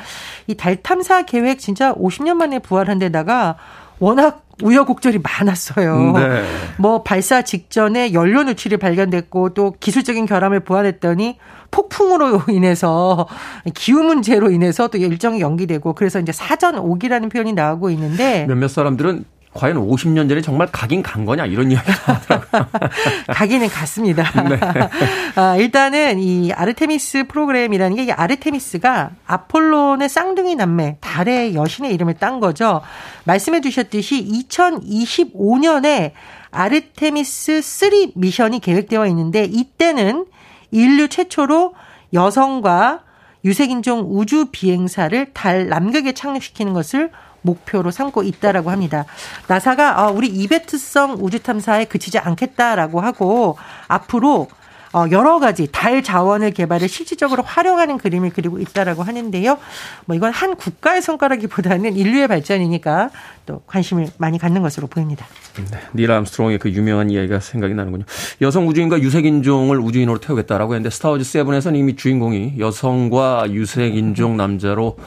이 0.47 0.55
달 0.55 0.75
탐사 0.77 1.23
계획 1.23 1.59
진짜 1.59 1.93
50년 1.93 2.35
만에 2.35 2.59
부활한 2.59 2.99
데다가 2.99 3.57
워낙 3.99 4.43
우여곡절이 4.61 5.19
많았어요. 5.19 6.11
네. 6.13 6.43
뭐 6.77 7.03
발사 7.03 7.41
직전에 7.41 8.13
연료 8.13 8.43
누출이 8.43 8.77
발견됐고 8.77 9.53
또 9.53 9.75
기술적인 9.79 10.25
결함을 10.25 10.61
보완했더니 10.61 11.37
폭풍으로 11.71 12.43
인해서 12.49 13.27
기후 13.73 14.03
문제로 14.03 14.51
인해서 14.51 14.87
또 14.87 14.97
일정이 14.97 15.39
연기되고 15.39 15.93
그래서 15.93 16.19
이제 16.19 16.31
사전 16.31 16.77
오기라는 16.77 17.29
표현이 17.29 17.53
나오고 17.53 17.89
있는데 17.91 18.45
몇몇 18.47 18.67
사람들은 18.69 19.23
과연 19.53 19.77
50년 19.77 20.29
전에 20.29 20.41
정말 20.41 20.67
가긴 20.71 21.01
간 21.01 21.25
거냐 21.25 21.45
이런 21.47 21.71
이야기가 21.71 22.13
나오더라고요. 22.13 22.67
가기는 23.33 23.67
갔습니다. 23.67 24.23
네. 24.43 24.59
아, 25.35 25.55
일단은 25.55 26.19
이 26.19 26.51
아르테미스 26.53 27.25
프로그램이라는 27.27 28.05
게 28.05 28.11
아르테미스가 28.11 29.11
아폴론의 29.25 30.07
쌍둥이 30.07 30.55
남매 30.55 30.97
달의 31.01 31.55
여신의 31.55 31.93
이름을 31.95 32.15
딴 32.15 32.39
거죠. 32.39 32.81
말씀해 33.23 33.61
주셨듯이 33.61 34.45
2025년에 34.49 36.11
아르테미스 36.51 37.61
3 37.61 37.89
미션이 38.15 38.59
계획되어 38.59 39.07
있는데 39.07 39.45
이때는 39.45 40.25
인류 40.71 41.07
최초로 41.07 41.73
여성과 42.13 43.01
유색인종 43.45 44.05
우주 44.09 44.47
비행사를 44.51 45.33
달 45.33 45.69
남극에 45.69 46.11
착륙시키는 46.11 46.73
것을 46.73 47.11
목표로 47.41 47.91
삼고 47.91 48.23
있다라고 48.23 48.71
합니다. 48.71 49.05
나사가 49.47 49.99
아, 49.99 50.07
우리 50.09 50.27
이벤트성 50.27 51.17
우주 51.19 51.41
탐사에 51.41 51.85
그치지 51.85 52.19
않겠다라고 52.19 53.01
하고 53.01 53.57
앞으로 53.87 54.47
어, 54.91 55.05
여러 55.11 55.39
가지 55.39 55.67
달 55.71 56.01
자원을 56.01 56.51
개발해 56.51 56.87
실질적으로 56.87 57.43
활용하는 57.43 57.97
그림을 57.97 58.31
그리고 58.31 58.59
있다라고 58.59 59.03
하는데요. 59.03 59.57
뭐 60.05 60.15
이건 60.15 60.31
한 60.31 60.55
국가의 60.55 61.01
성과라기보다는 61.01 61.95
인류의 61.95 62.27
발전이니까 62.27 63.11
또 63.45 63.61
관심을 63.67 64.07
많이 64.17 64.39
갖는 64.39 64.61
것으로 64.61 64.87
보입니다. 64.87 65.27
네, 65.71 65.79
닐 65.93 66.11
암스트롱의 66.11 66.57
그 66.57 66.71
유명한 66.71 67.11
이야기가 67.11 67.39
생각이 67.39 67.73
나는군요. 67.75 68.05
여성 68.41 68.67
우주인과 68.67 68.99
유색인종을 68.99 69.79
우주인으로 69.79 70.19
태우겠다라고 70.19 70.73
했는데 70.73 70.89
스타워즈 70.89 71.23
seven에서는 71.23 71.79
이미 71.79 71.95
주인공이 71.95 72.55
여성과 72.57 73.51
유색인종 73.51 74.37
남자로 74.37 74.97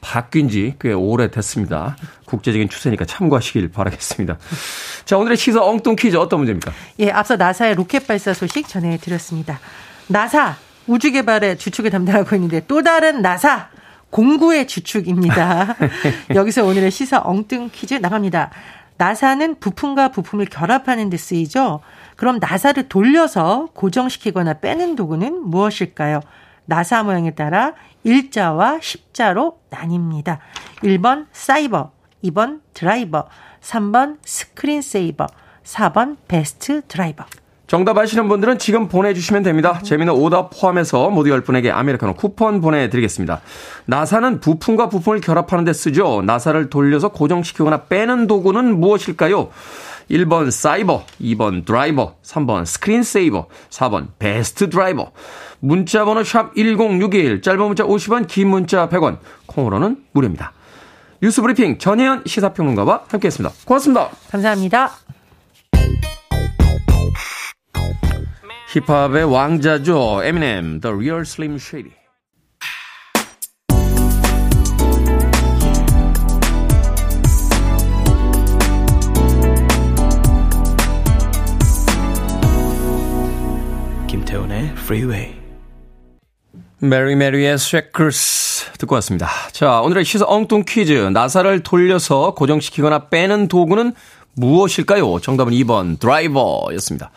바뀐 0.00 0.48
지 0.48 0.74
꽤 0.80 0.92
오래됐습니다. 0.92 1.96
국제적인 2.24 2.68
추세니까 2.68 3.04
참고하시길 3.04 3.70
바라겠습니다. 3.70 4.38
자, 5.04 5.18
오늘의 5.18 5.36
시사 5.36 5.62
엉뚱 5.62 5.96
퀴즈 5.96 6.16
어떤 6.16 6.40
문제입니까? 6.40 6.72
예, 7.00 7.10
앞서 7.10 7.36
나사의 7.36 7.74
로켓 7.74 8.06
발사 8.06 8.32
소식 8.32 8.68
전해드렸습니다. 8.68 9.58
나사 10.08 10.56
우주 10.86 11.12
개발의 11.12 11.58
주축을 11.58 11.90
담당하고 11.90 12.34
있는데 12.36 12.62
또 12.66 12.82
다른 12.82 13.22
나사 13.22 13.68
공구의 14.10 14.66
주축입니다. 14.66 15.76
여기서 16.34 16.64
오늘의 16.64 16.90
시사 16.90 17.20
엉뚱 17.24 17.70
퀴즈 17.72 17.94
나갑니다. 17.94 18.50
나사는 18.96 19.60
부품과 19.60 20.08
부품을 20.08 20.46
결합하는 20.46 21.08
데 21.10 21.16
쓰이죠. 21.16 21.80
그럼 22.16 22.38
나사를 22.38 22.88
돌려서 22.88 23.68
고정시키거나 23.74 24.54
빼는 24.54 24.94
도구는 24.96 25.48
무엇일까요? 25.48 26.20
나사 26.70 27.02
모양에 27.02 27.32
따라 27.32 27.74
일자와 28.04 28.78
십자로 28.80 29.58
나뉩니다. 29.70 30.38
1번 30.84 31.26
사이버, 31.32 31.90
2번 32.22 32.60
드라이버, 32.74 33.26
3번 33.60 34.18
screen 34.24 34.80
saver, 34.80 35.26
4번 35.64 36.16
best 36.28 36.82
driver. 36.86 37.24
정답 37.66 37.98
아시는 37.98 38.28
분들은 38.28 38.58
지금 38.58 38.88
보내주시면 38.88 39.42
됩니다. 39.42 39.80
재밌는 39.82 40.12
오답 40.12 40.50
포함해서 40.50 41.10
모두 41.10 41.30
10분에게 41.30 41.70
아메리카노 41.72 42.14
쿠폰 42.14 42.60
보내드리겠습니다. 42.60 43.40
나사는 43.86 44.40
부품과 44.40 44.88
부품을 44.88 45.20
결합하는 45.20 45.64
데 45.64 45.72
쓰죠. 45.72 46.22
나사를 46.22 46.70
돌려서 46.70 47.08
고정시키거나 47.08 47.84
빼는 47.84 48.28
도구는 48.28 48.78
무엇일까요? 48.80 49.50
1번 50.10 50.50
사이버, 50.50 51.06
2번 51.20 51.64
드라이버, 51.64 52.16
3번 52.22 52.66
screen 52.66 53.02
saver, 53.02 53.46
4번 53.70 54.08
best 54.18 54.68
driver. 54.68 55.12
문자 55.60 56.04
번호 56.04 56.24
샵 56.24 56.54
1061, 56.56 57.42
짧은 57.42 57.64
문자 57.64 57.84
50원, 57.84 58.26
긴 58.26 58.48
문자 58.48 58.88
100원, 58.88 59.18
콩으로는 59.46 60.04
무료입니다. 60.12 60.52
뉴스 61.22 61.40
브리핑 61.42 61.78
전혜연 61.78 62.24
시사평론가와 62.26 63.04
함께했습니다. 63.08 63.54
고맙습니다. 63.64 64.10
감사합니다. 64.30 64.90
힙합의 68.72 69.24
왕자죠. 69.24 70.22
에미넴, 70.24 70.80
The 70.80 70.94
Real 70.94 71.20
Slim 71.22 71.56
Shady. 71.56 71.99
김태훈의 84.30 84.64
Freeway. 84.76 85.34
메리 86.78 87.16
메리의 87.16 87.58
Shackles 87.58 88.72
듣고 88.78 88.94
왔습니다. 88.96 89.28
자, 89.50 89.80
오늘의 89.80 90.04
시사 90.04 90.24
엉뚱 90.26 90.62
퀴즈. 90.66 90.92
나사를 90.92 91.62
돌려서 91.64 92.34
고정시키거나 92.34 93.08
빼는 93.08 93.48
도구는 93.48 93.92
무엇일까요? 94.34 95.18
정답은 95.20 95.52
2번 95.52 95.98
드라이버였습니다. 95.98 97.10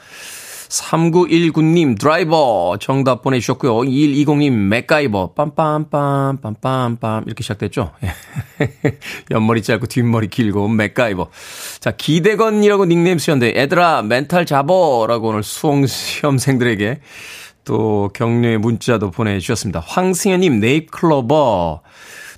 3919님 0.73 1.99
드라이버 1.99 2.77
정답 2.79 3.21
보내주셨고요. 3.21 3.81
2120님 3.81 4.51
맥가이버 4.51 5.33
빰빰빰 5.35 6.41
빰빰빰 6.41 7.27
이렇게 7.27 7.43
시작됐죠. 7.43 7.91
옆머리 9.29 9.61
짧고 9.61 9.85
뒷머리 9.85 10.29
길고 10.29 10.67
맥가이버. 10.67 11.29
자 11.79 11.91
기대건이라고 11.91 12.85
닉네임 12.85 13.19
쓰셨는데 13.19 13.59
애들아 13.61 14.01
멘탈 14.01 14.45
잡어라고 14.47 15.29
오늘 15.29 15.43
수험생들에게 15.43 17.01
또 17.65 18.09
격려의 18.13 18.57
문자도 18.57 19.11
보내주셨습니다. 19.11 19.79
황승현님, 19.79 20.59
네잎클로버. 20.59 21.81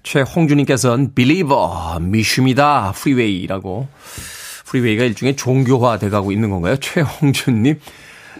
최홍주님께서는 0.03 1.15
believer, 1.15 1.99
믿슙니다. 2.01 2.91
Freeway라고. 2.95 3.87
Freeway가 4.65 5.03
일종의 5.05 5.35
종교화 5.35 5.97
돼가고 5.97 6.31
있는 6.31 6.51
건가요? 6.51 6.75
최홍준님. 6.77 7.79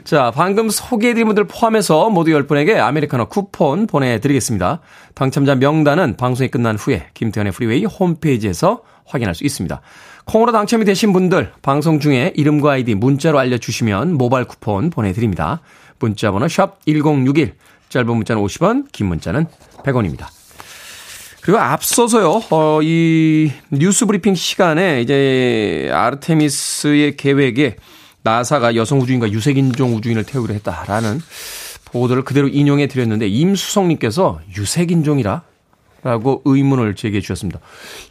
자, 0.05 0.31
방금 0.35 0.69
소개해드린 0.69 1.25
분들 1.25 1.45
포함해서 1.45 2.11
모두 2.11 2.29
10분에게 2.29 2.77
아메리카노 2.77 3.25
쿠폰 3.25 3.87
보내드리겠습니다. 3.87 4.79
당첨자 5.15 5.55
명단은 5.55 6.15
방송이 6.15 6.49
끝난 6.49 6.75
후에 6.75 7.07
김태훈의 7.15 7.51
Freeway 7.51 7.85
홈페이지에서 7.85 8.83
확인할 9.07 9.33
수 9.33 9.43
있습니다. 9.43 9.81
콩으로 10.25 10.51
당첨이 10.51 10.85
되신 10.85 11.11
분들 11.11 11.53
방송 11.63 11.99
중에 11.99 12.33
이름과 12.35 12.73
아이디 12.73 12.93
문자로 12.93 13.39
알려주시면 13.39 14.13
모바일 14.13 14.45
쿠폰 14.45 14.91
보내드립니다. 14.91 15.61
문자 15.97 16.31
번호 16.31 16.47
샵 16.47 16.85
1061, 16.85 17.55
짧은 17.89 18.07
문자는 18.07 18.43
50원, 18.43 18.91
긴 18.91 19.07
문자는 19.07 19.47
100원입니다. 19.83 20.27
그리고 21.41 21.57
앞서서요, 21.57 22.43
어, 22.51 22.79
이 22.83 23.51
뉴스 23.71 24.05
브리핑 24.05 24.35
시간에 24.35 25.01
이제 25.01 25.89
아르테미스의 25.91 27.17
계획에 27.17 27.77
나사가 28.25 28.75
여성 28.75 28.99
우주인과 28.99 29.31
유색인종 29.31 29.95
우주인을 29.95 30.23
태우기로 30.23 30.55
했다라는 30.55 31.21
보도를 31.85 32.23
그대로 32.23 32.47
인용해 32.47 32.87
드렸는데 32.87 33.27
임수성님께서 33.27 34.41
유색인종이라? 34.57 35.43
라고 36.01 36.41
의문을 36.43 36.95
제기해 36.95 37.21
주셨습니다. 37.21 37.59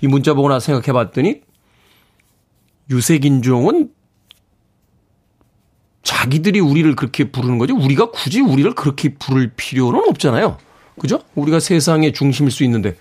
이 0.01 0.07
문자 0.07 0.35
보고 0.35 0.49
나서 0.49 0.67
생각해 0.67 0.93
봤더니 0.93 1.43
유색인종은 2.91 3.91
자기들이 6.05 6.61
우리를 6.61 6.95
그렇게 6.95 7.31
부르는 7.33 7.59
거지 7.59 7.73
우리가 7.73 8.11
굳이 8.13 8.41
우리를 8.41 8.73
그렇게 8.75 9.15
부를 9.15 9.53
필요는 9.57 10.09
없잖아요. 10.09 10.59
그죠? 11.01 11.21
우리가 11.35 11.59
세상의 11.59 12.13
중심일 12.13 12.53
수 12.53 12.63
있는데 12.63 12.97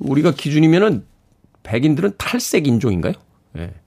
우리가 0.00 0.32
기준이면은 0.32 1.06
백인들은 1.62 2.14
탈색 2.18 2.66
인종인가요? 2.66 3.14
예. 3.56 3.60
네. 3.60 3.81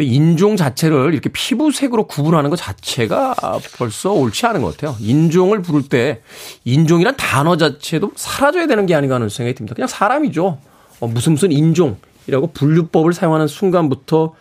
근데 0.00 0.14
인종 0.14 0.56
자체를 0.56 1.12
이렇게 1.12 1.28
피부색으로 1.28 2.06
구분하는 2.06 2.48
것 2.48 2.56
자체가 2.56 3.34
벌써 3.76 4.12
옳지 4.12 4.46
않은 4.46 4.62
것 4.62 4.74
같아요. 4.74 4.96
인종을 4.98 5.60
부를 5.60 5.82
때 5.82 6.22
인종이란 6.64 7.16
단어 7.18 7.58
자체도 7.58 8.12
사라져야 8.16 8.66
되는 8.66 8.86
게 8.86 8.94
아닌가 8.94 9.16
하는 9.16 9.28
생각이 9.28 9.54
듭니다. 9.54 9.74
그냥 9.74 9.88
사람이죠. 9.88 10.58
어, 11.00 11.06
무슨 11.06 11.34
무슨 11.34 11.52
인종이라고 11.52 12.52
분류법을 12.54 13.12
사용하는 13.12 13.46
순간부터 13.46 14.32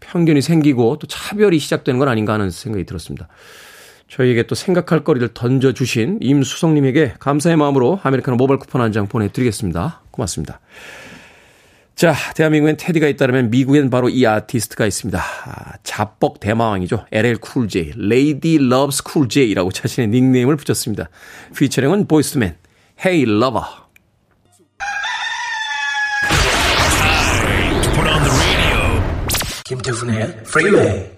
편견이 0.00 0.40
생기고 0.40 0.96
또 0.98 1.06
차별이 1.06 1.58
시작되는 1.58 1.98
건 1.98 2.08
아닌가 2.08 2.32
하는 2.32 2.50
생각이 2.50 2.86
들었습니다. 2.86 3.28
저희에게 4.08 4.46
또 4.46 4.54
생각할 4.54 5.04
거리를 5.04 5.28
던져주신 5.34 6.20
임수성님에게 6.22 7.16
감사의 7.18 7.58
마음으로 7.58 8.00
아메리카노 8.02 8.38
모바일 8.38 8.58
쿠폰 8.58 8.80
한 8.80 8.92
장 8.92 9.06
보내드리겠습니다. 9.06 10.00
고맙습니다. 10.12 10.60
자, 11.98 12.14
대한민국엔 12.36 12.76
테디가 12.76 13.08
있다면 13.08 13.50
미국엔 13.50 13.90
바로 13.90 14.08
이 14.08 14.24
아티스트가 14.24 14.86
있습니다. 14.86 15.18
아, 15.18 15.72
자뻑 15.82 16.38
대마왕이죠. 16.38 17.06
LL 17.10 17.38
Cool 17.38 17.66
J, 17.66 17.90
Ladies 17.98 18.54
Love 18.64 19.02
Cool 19.04 19.28
J라고 19.28 19.72
자신의 19.72 20.06
닉네임을 20.06 20.54
붙였습니다. 20.58 21.08
피처링은 21.56 22.06
Boyz 22.06 22.25
II 22.25 22.35
Men, 22.35 22.54
Hey 23.04 23.22
Lover. 23.22 23.64
김태훈의 29.64 30.44
Freeway 30.44 31.17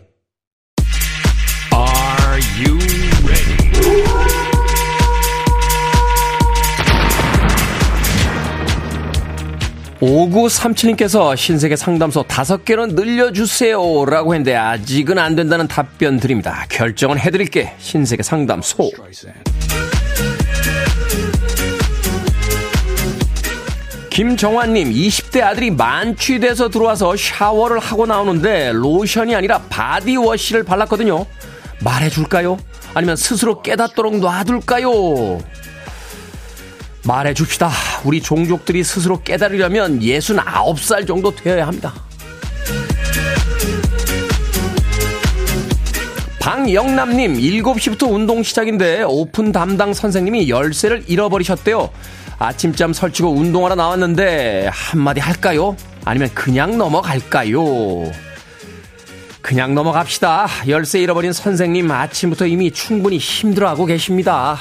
5937님께서 10.01 11.37
신세계 11.37 11.77
상담소 11.77 12.23
다섯 12.23 12.65
개는 12.65 12.95
늘려주세요 12.95 14.07
라고 14.07 14.35
했는데 14.35 14.57
아직은 14.57 15.19
안 15.19 15.37
된다는 15.37 15.69
답변 15.69 16.19
드립니다. 16.19 16.65
결정은 16.71 17.19
해드릴게 17.19 17.75
신세계 17.79 18.23
상담소. 18.23 18.91
김정환님, 24.11 24.91
20대 24.91 25.43
아들이 25.43 25.71
만취돼서 25.71 26.69
들어와서 26.69 27.15
샤워를 27.17 27.79
하고 27.79 28.07
나오는데 28.07 28.73
로션이 28.73 29.35
아니라 29.35 29.59
body 29.69 30.01
wash를 30.01 30.65
발랐거든요. 30.65 31.27
말해줄까요? 31.85 32.59
아니면 32.95 33.17
스스로 33.17 33.63
깨닫도록 33.63 34.19
놔둘까요? 34.19 35.39
말해줍시다. 37.05 37.71
우리 38.05 38.23
종족들이 38.23 38.83
스스로 38.85 39.23
깨달으려면 39.23 40.01
69살 40.01 41.07
정도 41.07 41.35
되어야 41.35 41.67
합니다. 41.67 41.93
방영남님, 46.41 47.35
7시부터 47.35 48.11
운동 48.11 48.43
시작인데 48.43 49.03
오픈 49.03 49.53
담당 49.53 49.93
선생님이 49.93 50.49
열쇠를 50.49 51.05
잃어버리셨대요. 51.07 51.91
아침잠 52.39 52.95
설치고 52.95 53.31
운동하러 53.31 53.75
나왔는데 53.75 54.71
한마디 54.73 55.21
할까요? 55.21 55.77
아니면 56.07 56.31
그냥 56.35 56.79
넘어갈까요? 56.79 58.11
그냥 59.43 59.75
넘어갑시다. 59.75 60.49
열쇠 60.69 61.01
잃어버린 61.01 61.33
선생님 61.33 61.91
아침부터 61.91 62.47
이미 62.47 62.71
충분히 62.71 63.19
힘들어하고 63.19 63.85
계십니다. 63.85 64.59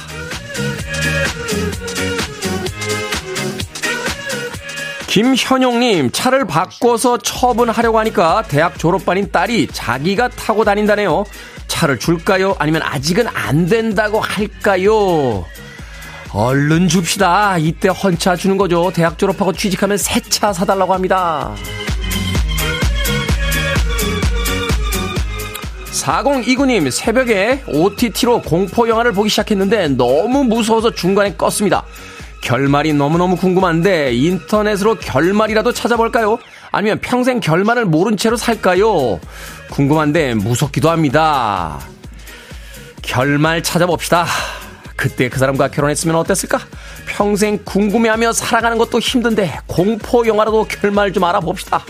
김현용님, 5.10 6.12
차를 6.12 6.45
바꿔서 6.45 7.17
처분하려고 7.17 7.98
하니까 7.98 8.43
대학 8.48 8.78
졸업반인 8.78 9.32
딸이 9.32 9.67
자기가 9.74 10.28
타고 10.30 10.63
다닌다네요. 10.63 11.24
차를 11.67 11.98
줄까요? 11.98 12.56
아니면 12.60 12.84
아직은 12.84 13.26
안 13.28 13.65
된다고 13.65 14.19
할까요? 14.19 15.45
얼른 16.32 16.89
줍시다. 16.89 17.58
이때 17.58 17.89
헌차 17.89 18.36
주는 18.36 18.56
거죠. 18.56 18.91
대학 18.93 19.17
졸업하고 19.17 19.52
취직하면 19.52 19.98
새 19.98 20.19
차 20.30 20.54
사달라고 20.54 20.93
합니다. 20.93 21.56
4029님, 25.91 26.91
새벽에 26.91 27.63
OTT로 27.67 28.43
공포 28.43 28.88
영화를 28.88 29.12
보기 29.12 29.28
시작했는데 29.30 29.88
너무 29.89 30.43
무서워서 30.43 30.91
중간에 30.91 31.34
껐습니다. 31.34 31.82
결말이 32.41 32.93
너무너무 32.93 33.36
궁금한데 33.36 34.13
인터넷으로 34.13 34.95
결말이라도 34.95 35.73
찾아볼까요? 35.73 36.39
아니면 36.71 36.99
평생 36.99 37.39
결말을 37.39 37.86
모른 37.86 38.17
채로 38.17 38.38
살까요? 38.38 39.19
궁금한데 39.71 40.36
무섭기도 40.36 40.89
합니다. 40.89 41.80
결말 43.02 43.63
찾아봅시다. 43.63 44.25
그때 44.95 45.30
그 45.30 45.39
사람과 45.39 45.69
결혼했으면 45.69 46.15
어땠을까? 46.17 46.60
평생 47.08 47.60
궁금해하며 47.63 48.34
살아가는 48.34 48.78
것도 48.78 48.99
힘든데 48.99 49.60
공포 49.65 50.28
영화라도 50.28 50.65
결말 50.65 51.13
좀 51.13 51.23
알아봅시다. 51.23 51.84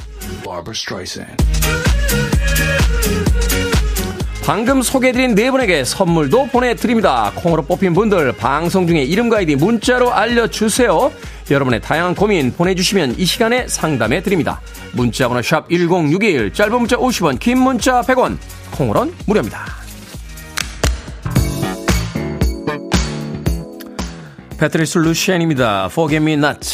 방금 4.50 4.82
소개해드린 4.82 5.36
네 5.36 5.52
분에게 5.52 5.84
선물도 5.84 6.48
보내드립니다. 6.48 7.32
콩으로 7.36 7.62
뽑힌 7.62 7.94
분들 7.94 8.32
방송 8.32 8.88
중에 8.88 9.04
이름과 9.04 9.38
아이디 9.38 9.56
문자로 9.56 10.12
알려주세요. 10.12 11.12
여러분의 11.52 11.80
다양한 11.82 12.16
고민 12.16 12.52
보내주시면 12.52 13.20
이 13.20 13.26
시간에 13.26 13.68
상담해 13.68 14.24
드립니다. 14.24 14.60
문자번호 14.94 15.44
샵 15.44 15.70
1061, 15.70 16.52
짧은 16.52 16.80
문자 16.80 16.98
50원, 16.98 17.38
긴 17.38 17.60
문자 17.60 18.02
100원, 18.02 18.40
콩으론 18.72 19.14
무료입니다. 19.28 19.66
패트리스 24.58 24.98
루시안입니다. 24.98 25.90
Forget 25.92 26.24
Me 26.24 26.34
Not. 26.34 26.68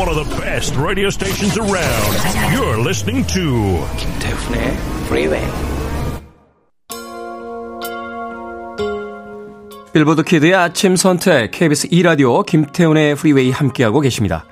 One 0.00 0.08
of 0.08 0.16
the 0.16 0.40
best 0.40 0.74
radio 0.76 1.10
stations 1.10 1.58
around. 1.58 2.12
You're 2.54 2.80
listening 2.80 3.26
to 3.34 3.84
김태훈의 3.98 4.76
Freeway. 5.04 5.46
빌보드 9.92 10.22
kid의 10.22 10.54
아침 10.54 10.96
선택 10.96 11.50
KBS 11.50 11.88
2라디오 11.88 12.46
김태훈의 12.46 13.14
Freeway 13.16 13.50
함께하고 13.50 14.00
계십니다. 14.00 14.46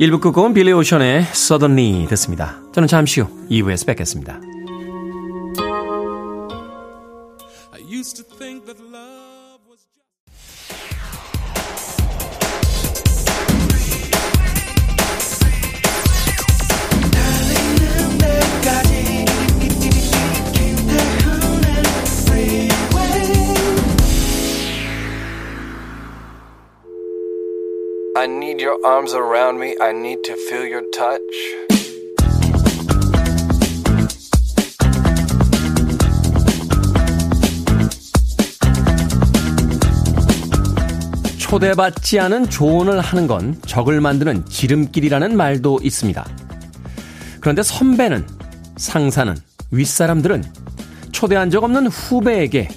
1부 0.00 0.20
끝곡은 0.20 0.52
빌리 0.52 0.72
오션의 0.72 1.22
Suddenly 1.30 2.06
듣습니다. 2.08 2.58
저는 2.74 2.86
잠시 2.86 3.22
후 3.22 3.28
2부에서 3.48 3.86
뵙겠습니다. 3.86 4.38
I 28.24 28.26
need 28.26 28.58
your 28.58 28.78
arms 28.86 29.14
around 29.14 29.60
me. 29.60 29.76
I 29.82 29.90
need 29.90 30.22
to 30.24 30.34
feel 30.48 30.66
your 30.66 30.90
touch. 30.90 31.20
초대받지 41.38 42.18
않은 42.18 42.48
조언을 42.48 42.98
하는 43.02 43.26
건 43.26 43.60
적을 43.66 44.00
만드는 44.00 44.46
지름길이라는 44.46 45.36
말도 45.36 45.80
있습니다. 45.82 46.26
그런데 47.42 47.62
선배는, 47.62 48.26
상사는, 48.78 49.36
윗사람들은 49.70 50.44
초대한 51.12 51.50
적 51.50 51.62
없는 51.62 51.88
후배에게, 51.88 52.68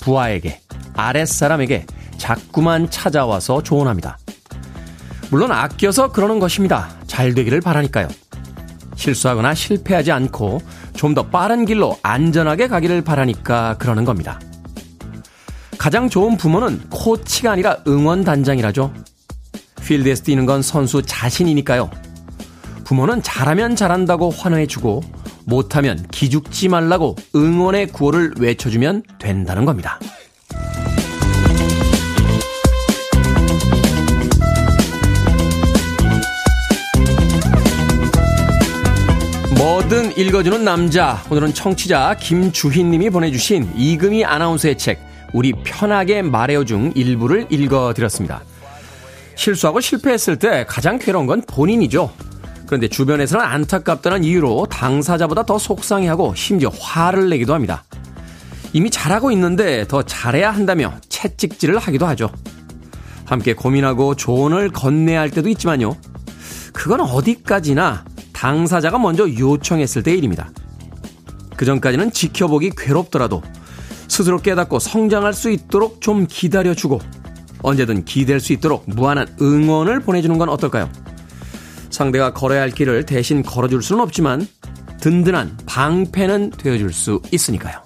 부하에게, 0.00 0.62
아랫사람에게 0.94 1.86
자꾸만 2.18 2.90
찾아와서 2.90 3.62
조언합니다. 3.62 4.18
물론 5.30 5.52
아껴서 5.52 6.12
그러는 6.12 6.38
것입니다. 6.38 6.88
잘 7.06 7.34
되기를 7.34 7.60
바라니까요. 7.60 8.08
실수하거나 8.96 9.54
실패하지 9.54 10.12
않고 10.12 10.60
좀 10.94 11.14
더 11.14 11.22
빠른 11.28 11.64
길로 11.66 11.98
안전하게 12.02 12.68
가기를 12.68 13.02
바라니까 13.02 13.76
그러는 13.78 14.04
겁니다. 14.04 14.40
가장 15.78 16.08
좋은 16.08 16.36
부모는 16.36 16.88
코치가 16.90 17.52
아니라 17.52 17.76
응원단장이라죠. 17.86 18.92
필드에서 19.84 20.24
뛰는 20.24 20.46
건 20.46 20.62
선수 20.62 21.02
자신이니까요. 21.02 21.90
부모는 22.84 23.22
잘하면 23.22 23.76
잘한다고 23.76 24.30
환호해주고 24.30 25.02
못하면 25.44 26.06
기죽지 26.10 26.68
말라고 26.68 27.14
응원의 27.34 27.88
구호를 27.88 28.34
외쳐주면 28.38 29.02
된다는 29.18 29.64
겁니다. 29.64 30.00
뭐든 39.66 40.16
읽어주는 40.16 40.64
남자. 40.64 41.20
오늘은 41.28 41.52
청취자 41.52 42.14
김주희 42.20 42.84
님이 42.84 43.10
보내주신 43.10 43.72
이금희 43.74 44.24
아나운서의 44.24 44.78
책, 44.78 45.00
우리 45.32 45.52
편하게 45.64 46.22
말해요 46.22 46.64
중 46.64 46.92
일부를 46.94 47.48
읽어드렸습니다. 47.50 48.42
실수하고 49.34 49.80
실패했을 49.80 50.36
때 50.36 50.64
가장 50.68 51.00
괴로운 51.00 51.26
건 51.26 51.42
본인이죠. 51.44 52.12
그런데 52.66 52.86
주변에서는 52.86 53.44
안타깝다는 53.44 54.22
이유로 54.22 54.66
당사자보다 54.70 55.42
더 55.42 55.58
속상해하고 55.58 56.36
심지어 56.36 56.68
화를 56.68 57.28
내기도 57.28 57.52
합니다. 57.52 57.82
이미 58.72 58.88
잘하고 58.88 59.32
있는데 59.32 59.84
더 59.88 60.04
잘해야 60.04 60.52
한다며 60.52 60.94
채찍질을 61.08 61.78
하기도 61.78 62.06
하죠. 62.06 62.30
함께 63.24 63.52
고민하고 63.52 64.14
조언을 64.14 64.70
건네야 64.70 65.18
할 65.18 65.30
때도 65.30 65.48
있지만요. 65.48 65.96
그건 66.72 67.00
어디까지나 67.00 68.04
당사자가 68.36 68.98
먼저 68.98 69.26
요청했을 69.26 70.02
때 70.02 70.14
일입니다. 70.14 70.50
그 71.56 71.64
전까지는 71.64 72.12
지켜보기 72.12 72.72
괴롭더라도 72.76 73.42
스스로 74.08 74.38
깨닫고 74.38 74.78
성장할 74.78 75.32
수 75.32 75.50
있도록 75.50 76.02
좀 76.02 76.26
기다려주고 76.28 77.00
언제든 77.62 78.04
기댈 78.04 78.38
수 78.38 78.52
있도록 78.52 78.84
무한한 78.86 79.26
응원을 79.40 80.00
보내주는 80.00 80.36
건 80.36 80.50
어떨까요? 80.50 80.90
상대가 81.88 82.34
걸어야 82.34 82.60
할 82.60 82.70
길을 82.70 83.06
대신 83.06 83.42
걸어줄 83.42 83.82
수는 83.82 84.02
없지만 84.02 84.46
든든한 85.00 85.56
방패는 85.64 86.50
되어줄 86.58 86.92
수 86.92 87.22
있으니까요. 87.32 87.85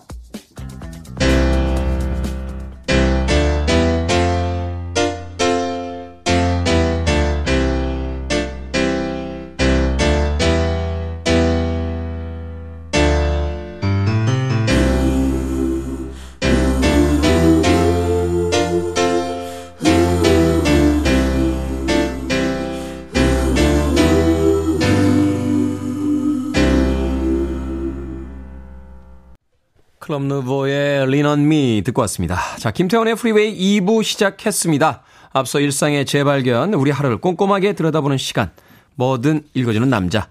클럽 30.21 30.23
누보의 30.23 31.11
Lean 31.11 31.47
on 31.47 31.65
Me 31.65 31.83
듣고 31.85 32.03
왔습니다. 32.03 32.39
자, 32.59 32.71
김태훈의 32.71 33.17
Freeway 33.17 33.81
2부 33.81 34.05
시작했습니다. 34.05 35.03
앞서 35.33 35.61
일상의 35.61 36.05
재발견, 36.05 36.75
우리 36.75 36.91
하루를 36.91 37.17
꼼꼼하게 37.19 37.73
들여다보는 37.73 38.19
시간. 38.19 38.51
뭐든 38.97 39.43
읽어주는 39.55 39.89
남자. 39.89 40.29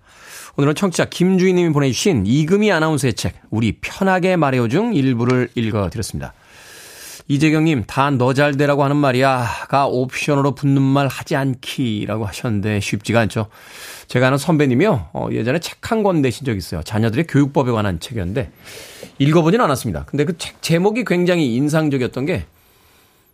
오늘은 0.58 0.76
청취자 0.76 1.06
김주희님이 1.06 1.74
보내주신 1.74 2.26
이금희 2.28 2.72
아나운서의 2.72 3.14
책 3.14 3.36
우리 3.50 3.74
편하게 3.82 4.36
말해요 4.36 4.68
중 4.68 4.94
일부를 4.94 5.50
읽어드렸습니다. 5.56 6.34
이재경님, 7.28 7.84
다 7.86 8.10
너 8.10 8.34
잘 8.34 8.58
되라고 8.58 8.84
하는 8.84 8.98
말이야.가 8.98 9.88
옵션으로 9.88 10.56
붙는 10.56 10.82
말 10.82 11.08
하지 11.08 11.36
않기라고 11.36 12.26
하셨는데 12.26 12.80
쉽지가 12.80 13.22
않죠. 13.22 13.48
제가 14.10 14.28
아는 14.28 14.38
선배님이요, 14.38 15.10
어, 15.14 15.28
예전에 15.32 15.60
책 15.60 15.78
한 15.92 16.04
권 16.04 16.22
내신 16.22 16.46
적 16.46 16.58
있어요. 16.58 16.82
자녀들의 16.84 17.28
교육법에 17.28 17.72
관한 17.72 18.00
책이었는데, 18.00 18.52
읽어보진 19.20 19.62
않았습니다. 19.62 20.06
근데 20.06 20.26
그 20.26 20.38
책 20.38 20.62
제목이 20.62 21.04
굉장히 21.06 21.56
인상적이었던 21.56 22.26
게, 22.26 22.46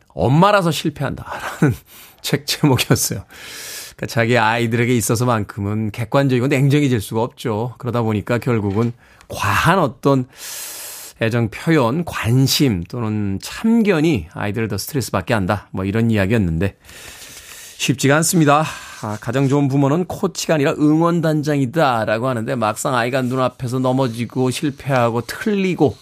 엄마라서 0.09 0.71
실패한다라는 0.71 1.75
책 2.21 2.45
제목이었어요. 2.45 3.23
그러니까 3.95 4.05
자기 4.07 4.37
아이들에게 4.37 4.95
있어서만큼은 4.95 5.91
객관적이고 5.91 6.47
냉정해질 6.47 6.99
수가 7.01 7.21
없죠. 7.23 7.75
그러다 7.77 8.01
보니까 8.01 8.37
결국은 8.37 8.91
과한 9.29 9.79
어떤 9.79 10.27
애정 11.21 11.49
표현, 11.49 12.03
관심 12.03 12.83
또는 12.83 13.39
참견이 13.41 14.27
아이들을 14.33 14.67
더 14.67 14.77
스트레스 14.77 15.11
받게 15.11 15.33
한다. 15.33 15.69
뭐 15.71 15.85
이런 15.85 16.11
이야기였는데 16.11 16.75
쉽지가 17.77 18.15
않습니다. 18.17 18.63
아, 19.01 19.17
가장 19.19 19.47
좋은 19.47 19.67
부모는 19.67 20.05
코치가 20.05 20.55
아니라 20.55 20.71
응원단장이다라고 20.71 22.27
하는데 22.27 22.55
막상 22.55 22.95
아이가 22.95 23.21
눈앞에서 23.21 23.79
넘어지고 23.79 24.49
실패하고 24.49 25.21
틀리고 25.21 25.95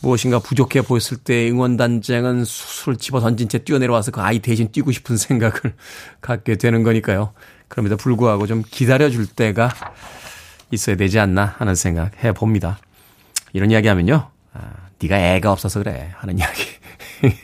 무엇인가 0.00 0.38
부족해 0.38 0.82
보였을 0.82 1.16
때 1.16 1.48
응원단장은 1.50 2.44
수술을 2.44 2.98
집어 2.98 3.20
던진 3.20 3.48
채 3.48 3.58
뛰어내려와서 3.58 4.10
그 4.10 4.20
아이 4.20 4.38
대신 4.38 4.70
뛰고 4.70 4.92
싶은 4.92 5.16
생각을 5.18 5.74
갖게 6.20 6.56
되는 6.56 6.82
거니까요. 6.82 7.32
그럼에도 7.68 7.96
불구하고 7.96 8.46
좀 8.46 8.62
기다려줄 8.68 9.26
때가 9.26 9.72
있어야 10.70 10.96
되지 10.96 11.18
않나 11.18 11.54
하는 11.58 11.74
생각 11.74 12.22
해 12.22 12.32
봅니다. 12.32 12.78
이런 13.52 13.70
이야기 13.70 13.88
하면요. 13.88 14.30
아, 14.52 14.72
네가 15.00 15.18
애가 15.18 15.50
없어서 15.50 15.80
그래 15.80 16.12
하는 16.16 16.38
이야기 16.38 16.62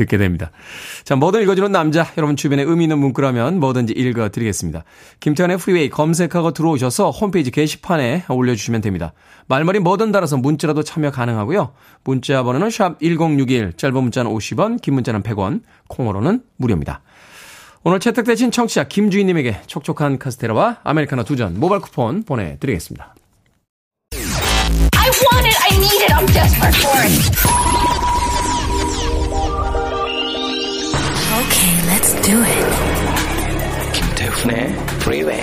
듣게 0.00 0.16
됩니다. 0.18 0.50
자, 1.04 1.16
뭐든 1.16 1.42
읽어주는 1.42 1.70
남자. 1.72 2.06
여러분 2.16 2.36
주변에 2.36 2.62
의미 2.62 2.84
있는 2.84 2.98
문구라면 2.98 3.60
뭐든지 3.60 3.92
읽어드리겠습니다. 3.92 4.84
김태현의 5.20 5.58
프리웨이 5.58 5.90
검색하고 5.90 6.52
들어오셔서 6.52 7.10
홈페이지 7.10 7.50
게시판에 7.50 8.24
올려주시면 8.28 8.80
됩니다. 8.80 9.12
말머리 9.46 9.80
뭐든 9.80 10.12
달아서 10.12 10.36
문자라도 10.38 10.82
참여 10.82 11.10
가능하고요. 11.10 11.72
문자 12.04 12.42
번호는 12.42 12.70
샵 12.70 12.98
1061, 13.00 13.74
짧은 13.76 13.94
문자는 14.02 14.30
50원, 14.30 14.80
긴 14.80 14.94
문자는 14.94 15.22
100원, 15.22 15.60
콩으로는 15.88 16.42
무료입니다. 16.56 17.02
오늘 17.82 17.98
채택되신 17.98 18.50
청취자 18.50 18.84
김주인님에게 18.88 19.62
촉촉한 19.66 20.18
카스테라와 20.18 20.78
아메리카노 20.84 21.24
두 21.24 21.36
잔 21.36 21.58
모바일 21.58 21.80
쿠폰 21.80 22.22
보내드리겠습니다. 22.24 23.14
I 24.12 25.08
want 25.32 25.46
it, 25.48 25.56
I 25.62 25.76
need 25.78 26.02
it, 26.04 26.12
I'm 26.12 26.26
desperate 26.26 26.76
for 26.76 27.00
it. 27.00 27.89
Okay, 31.50 31.74
let's 31.90 32.14
do 32.22 32.38
it. 32.42 33.92
김태훈의 33.92 34.72
Freeway. 35.02 35.42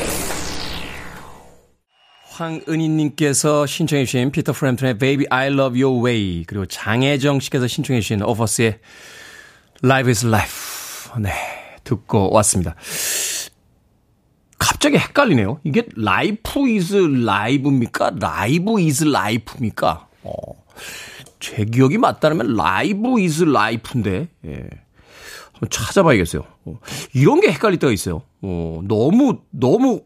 황은희님께서 2.29 3.65
신청해주신 3.65 4.31
Peter 4.31 4.53
Frampton의 4.53 4.97
Baby 4.99 5.25
I 5.29 5.47
Love 5.47 5.81
Your 5.81 6.05
Way 6.05 6.45
그리고 6.45 6.65
장혜정 6.65 7.41
씨께서 7.41 7.67
신청해주신 7.67 8.21
Opus의 8.23 8.79
Life 9.83 10.09
is 10.09 10.25
Life 10.25 11.21
네 11.21 11.31
듣고 11.83 12.31
왔습니다. 12.31 12.75
갑자기 14.57 14.97
헷갈리네요. 14.97 15.59
이게 15.65 15.83
Life 15.97 16.69
Is 16.69 16.95
Live입니까? 16.95 18.13
Live 18.19 18.79
Is 18.79 19.03
Life입니까? 19.03 20.07
어, 20.23 20.33
제 21.41 21.65
기억이 21.65 21.97
맞다면 21.97 22.55
Live 22.55 23.19
Is 23.19 23.43
Life인데, 23.43 24.27
예. 24.45 24.69
한번 25.57 25.69
찾아봐야겠어요. 25.69 26.43
어, 26.65 26.79
이런 27.13 27.41
게 27.41 27.51
헷갈릴 27.51 27.79
때가 27.79 27.91
있어요. 27.91 28.21
어, 28.41 28.81
너무, 28.83 29.41
너무 29.49 30.03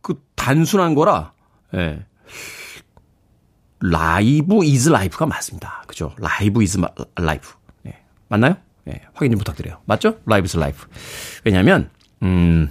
그 0.00 0.22
단순한 0.34 0.94
거라, 0.94 1.32
예. 1.74 2.04
Live 3.80 4.64
Is 4.64 4.88
Life가 4.88 5.26
맞습니다. 5.26 5.84
그죠? 5.86 6.14
Live 6.18 6.62
Is 6.62 6.80
Life. 7.16 7.54
예. 7.86 7.98
맞나요? 8.28 8.56
예. 8.88 9.02
확인 9.12 9.32
좀 9.32 9.38
부탁드려요. 9.38 9.80
맞죠? 9.84 10.18
Live 10.24 10.46
Is 10.46 10.56
Life. 10.56 10.86
왜냐면, 11.44 11.90
음, 12.22 12.70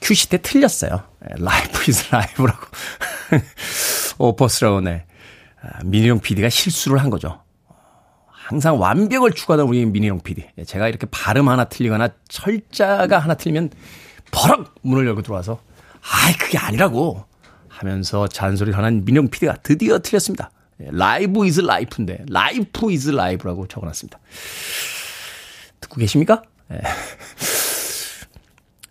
큐시트에 0.00 0.38
틀렸어요. 0.38 1.02
Life 1.20 1.90
Is 1.90 2.10
Live라고. 2.10 2.66
Opus라고, 4.18 4.80
네. 4.80 5.04
아, 5.60 5.82
민용 5.84 6.20
PD가 6.20 6.48
실수를 6.48 6.98
한 6.98 7.10
거죠. 7.10 7.42
항상 8.48 8.80
완벽을 8.80 9.32
추구하던 9.32 9.68
우리 9.68 9.84
민용 9.84 10.20
PD. 10.20 10.42
예, 10.56 10.64
제가 10.64 10.88
이렇게 10.88 11.06
발음 11.10 11.50
하나 11.50 11.64
틀리거나 11.64 12.08
철자가 12.28 13.18
하나 13.18 13.34
틀리면 13.34 13.68
버럭 14.30 14.74
문을 14.80 15.06
열고 15.06 15.20
들어와서 15.20 15.60
아이, 16.00 16.32
그게 16.32 16.56
아니라고 16.56 17.26
하면서 17.68 18.26
잔소리를 18.26 18.74
하는 18.78 19.04
민용 19.04 19.28
PD가 19.28 19.56
드디어 19.62 19.98
틀렸습니다. 19.98 20.50
Live 20.78 21.44
Is 21.44 21.60
Life인데, 21.60 22.24
Life 22.30 22.90
Is 22.90 23.10
Live라고 23.10 23.66
적어놨습니다. 23.66 24.18
듣고 25.82 25.96
계십니까? 25.96 26.40
예. 26.72 26.80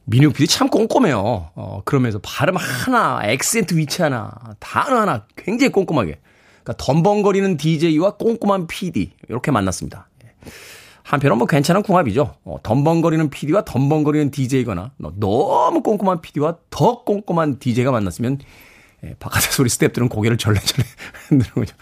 민용 0.05 0.33
PD 0.33 0.45
참 0.45 0.69
꼼꼼해요. 0.69 1.49
어, 1.55 1.81
그러면서 1.83 2.19
발음 2.21 2.57
하나, 2.57 3.21
액센트 3.23 3.75
위치 3.75 4.03
하나, 4.03 4.31
단어 4.59 5.01
하나 5.01 5.25
굉장히 5.35 5.71
꼼꼼하게. 5.71 6.19
그러니까 6.67 6.73
덤벙거리는 6.77 7.55
DJ와 7.55 8.17
꼼꼼한 8.17 8.67
PD 8.67 9.11
이렇게 9.29 9.51
만났습니다. 9.51 10.09
예. 10.25 10.31
한편은 11.03 11.37
뭐 11.37 11.47
괜찮은 11.47 11.81
궁합이죠. 11.81 12.35
어, 12.43 12.57
덤벙거리는 12.61 13.29
PD와 13.29 13.63
덤벙거리는 13.63 14.31
DJ거나 14.31 14.91
너무 14.97 15.81
꼼꼼한 15.81 16.19
PD와 16.21 16.57
더 16.69 17.03
꼼꼼한 17.05 17.59
DJ가 17.59 17.91
만났으면 17.91 18.39
예, 19.05 19.15
바깥에서 19.19 19.63
우리 19.63 19.69
스탭들은 19.69 20.09
고개를 20.09 20.37
절레절레 20.37 20.83
흔드는 21.29 21.51
거죠. 21.53 21.75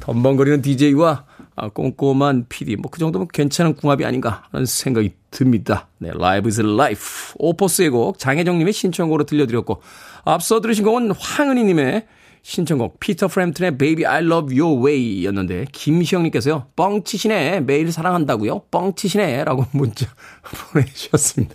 덤벙거리는 0.00 0.60
DJ와 0.60 1.24
아, 1.56 1.68
꼼꼼한 1.68 2.46
PD. 2.48 2.76
뭐 2.76 2.90
그 2.90 2.98
정도면 2.98 3.28
괜찮은 3.32 3.74
궁합이 3.74 4.04
아닌가 4.04 4.44
하는 4.50 4.66
생각이 4.66 5.14
듭니다. 5.30 5.88
네, 5.98 6.10
Live 6.10 6.48
is 6.48 6.60
Life. 6.60 7.34
오퍼스의 7.38 7.88
곡 7.90 8.18
장혜정님의 8.18 8.72
신청곡으로 8.74 9.24
들려드렸고 9.24 9.80
앞서 10.24 10.60
들으신 10.60 10.84
곡은 10.84 11.12
황은희님의 11.12 12.06
신청곡 12.42 13.00
피터 13.00 13.28
프램튼의 13.28 13.78
Baby 13.78 14.06
I 14.06 14.24
Love 14.24 14.58
Your 14.58 14.84
Way 14.84 15.24
였는데 15.26 15.66
김시영님께서요. 15.72 16.66
뻥치시네. 16.76 17.60
매일 17.60 17.92
사랑한다고요? 17.92 18.62
뻥치시네. 18.70 19.44
라고 19.44 19.66
문자 19.72 20.06
보내주셨습니다. 20.72 21.54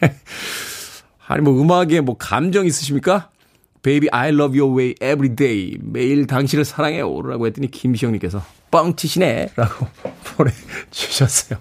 아니 1.28 1.42
뭐 1.42 1.60
음악에 1.60 2.00
뭐 2.00 2.16
감정 2.16 2.66
있으십니까? 2.66 3.30
Baby 3.82 4.08
I 4.12 4.28
Love 4.30 4.58
Your 4.58 4.76
Way 4.76 4.94
Every 5.00 5.34
Day. 5.34 5.78
매일 5.80 6.26
당신을 6.26 6.64
사랑해요. 6.64 7.22
라고 7.22 7.46
했더니 7.46 7.70
김시영님께서 7.70 8.42
뻥치시네. 8.70 9.52
라고 9.56 9.86
보내주셨어요. 10.36 11.58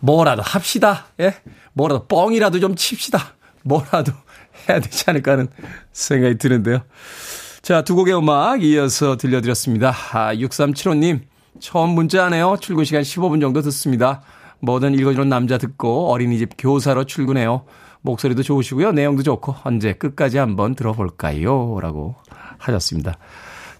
뭐라도 0.00 0.42
합시다. 0.42 1.06
예? 1.20 1.34
뭐라도 1.72 2.06
뻥이라도 2.06 2.60
좀 2.60 2.76
칩시다. 2.76 3.34
뭐라도 3.62 4.12
해야 4.68 4.80
되지 4.80 5.04
않을까 5.08 5.32
하는 5.32 5.48
생각이 5.92 6.36
드는데요. 6.36 6.82
자, 7.64 7.80
두 7.80 7.94
곡의 7.94 8.14
음악 8.14 8.62
이어서 8.62 9.16
들려드렸습니다. 9.16 9.94
아, 10.12 10.34
6375님, 10.34 11.22
처음 11.60 11.94
문자하네요. 11.94 12.58
출근 12.60 12.84
시간 12.84 13.00
15분 13.00 13.40
정도 13.40 13.62
듣습니다. 13.62 14.20
뭐든 14.60 14.92
읽어주는 14.92 15.30
남자 15.30 15.56
듣고 15.56 16.10
어린이집 16.10 16.50
교사로 16.58 17.04
출근해요. 17.04 17.64
목소리도 18.02 18.42
좋으시고요. 18.42 18.92
내용도 18.92 19.22
좋고 19.22 19.54
언제 19.64 19.94
끝까지 19.94 20.36
한번 20.36 20.74
들어볼까요? 20.74 21.78
라고 21.80 22.16
하셨습니다. 22.58 23.16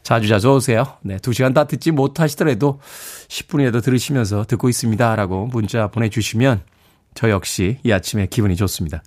자주 0.02 0.28
자주 0.28 0.50
오세요. 0.50 0.86
네, 1.02 1.18
두 1.18 1.34
시간 1.34 1.52
다 1.52 1.64
듣지 1.64 1.90
못하시더라도 1.90 2.80
10분이라도 3.28 3.84
들으시면서 3.84 4.46
듣고 4.46 4.70
있습니다. 4.70 5.14
라고 5.14 5.44
문자 5.48 5.88
보내주시면 5.88 6.62
저 7.12 7.28
역시 7.28 7.80
이 7.84 7.92
아침에 7.92 8.28
기분이 8.28 8.56
좋습니다. 8.56 9.02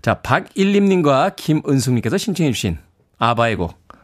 자, 0.00 0.22
박일림님과 0.22 1.32
김은숙님께서 1.36 2.16
신청해주신 2.16 2.78
아바의 3.18 3.56
곡 3.56 3.81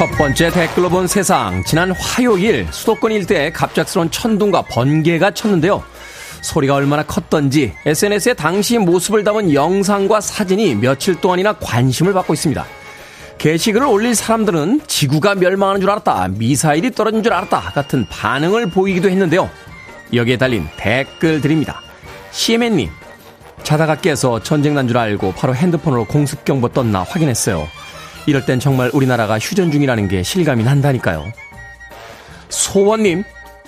첫 0.00 0.06
번째 0.12 0.48
댓글로 0.48 0.88
본 0.88 1.06
세상. 1.06 1.62
지난 1.62 1.92
화요일 1.92 2.66
수도권 2.70 3.12
일대에 3.12 3.50
갑작스러운 3.50 4.10
천둥과 4.10 4.62
번개가 4.62 5.32
쳤는데요. 5.32 5.84
소리가 6.40 6.74
얼마나 6.74 7.02
컸던지 7.02 7.74
SNS에 7.84 8.32
당시 8.32 8.78
모습을 8.78 9.24
담은 9.24 9.52
영상과 9.52 10.22
사진이 10.22 10.76
며칠 10.76 11.20
동안이나 11.20 11.52
관심을 11.52 12.14
받고 12.14 12.32
있습니다. 12.32 12.64
게시글을 13.36 13.86
올릴 13.86 14.14
사람들은 14.14 14.80
지구가 14.86 15.34
멸망하는 15.34 15.82
줄 15.82 15.90
알았다, 15.90 16.28
미사일이 16.28 16.92
떨어진 16.92 17.22
줄 17.22 17.34
알았다 17.34 17.60
같은 17.74 18.06
반응을 18.08 18.70
보이기도 18.70 19.10
했는데요. 19.10 19.50
여기에 20.14 20.38
달린 20.38 20.66
댓글들입니다. 20.78 21.82
CMN님, 22.30 22.88
자다가 23.64 23.96
깨서 23.96 24.42
전쟁 24.42 24.72
난 24.72 24.88
줄 24.88 24.96
알고 24.96 25.34
바로 25.34 25.54
핸드폰으로 25.54 26.06
공습경보 26.06 26.70
떴나 26.70 27.02
확인했어요. 27.02 27.68
이럴 28.26 28.44
땐 28.44 28.60
정말 28.60 28.90
우리나라가 28.92 29.38
휴전 29.38 29.70
중이라는 29.70 30.08
게 30.08 30.22
실감이 30.22 30.64
난다니까요. 30.64 31.32
소원님, 32.48 33.24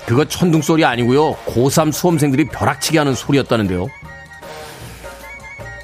그거 0.07 0.25
천둥 0.25 0.62
소리 0.62 0.85
아니고요. 0.85 1.35
고3 1.47 1.93
수험생들이 1.93 2.47
벼락치기 2.47 2.99
하는 2.99 3.15
소리였다는데요. 3.15 3.88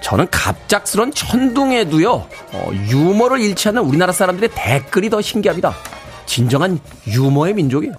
저는 0.01 0.27
갑작스런 0.31 1.13
천둥에도요, 1.13 2.13
어, 2.13 2.71
유머를 2.89 3.41
잃지 3.41 3.69
않는 3.69 3.83
우리나라 3.83 4.13
사람들의 4.13 4.51
댓글이 4.55 5.11
더 5.11 5.21
신기합니다. 5.21 5.75
진정한 6.27 6.79
유머의 7.07 7.55
민족이에요. 7.55 7.95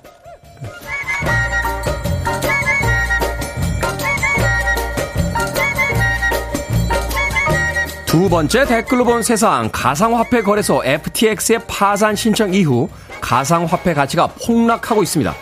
두 8.09 8.27
번째 8.27 8.65
댓글로 8.65 9.05
본 9.05 9.21
세상 9.21 9.69
가상화폐 9.71 10.41
거래소 10.41 10.81
FTX의 10.83 11.59
파산 11.67 12.15
신청 12.15 12.55
이후 12.55 12.89
가상화폐 13.21 13.93
가치가 13.93 14.25
폭락하고 14.25 15.03
있습니다. 15.03 15.35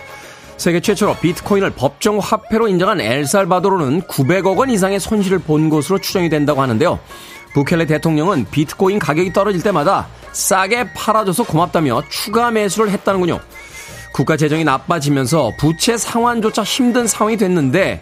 세계 0.58 0.82
최초로 0.82 1.16
비트코인을 1.16 1.70
법정 1.70 2.18
화폐로 2.18 2.68
인정한 2.68 3.00
엘살바도르는 3.00 4.02
900억 4.02 4.58
원 4.58 4.70
이상의 4.70 5.00
손실을 5.00 5.40
본 5.40 5.70
것으로 5.70 6.00
추정이 6.00 6.28
된다고 6.28 6.62
하는데요. 6.62 7.00
부켈레 7.54 7.86
대통령은 7.86 8.48
비트코인 8.52 9.00
가격이 9.00 9.32
떨어질 9.32 9.64
때마다 9.64 10.10
싸게 10.34 10.92
팔아줘서 10.92 11.44
고맙다며 11.44 12.04
추가 12.10 12.52
매수를 12.52 12.92
했다는군요. 12.92 13.40
국가 14.12 14.36
재정이 14.36 14.66
나빠지면서 14.66 15.54
부채 15.58 15.96
상환조차 15.96 16.64
힘든 16.64 17.08
상황이 17.08 17.38
됐는데 17.38 18.02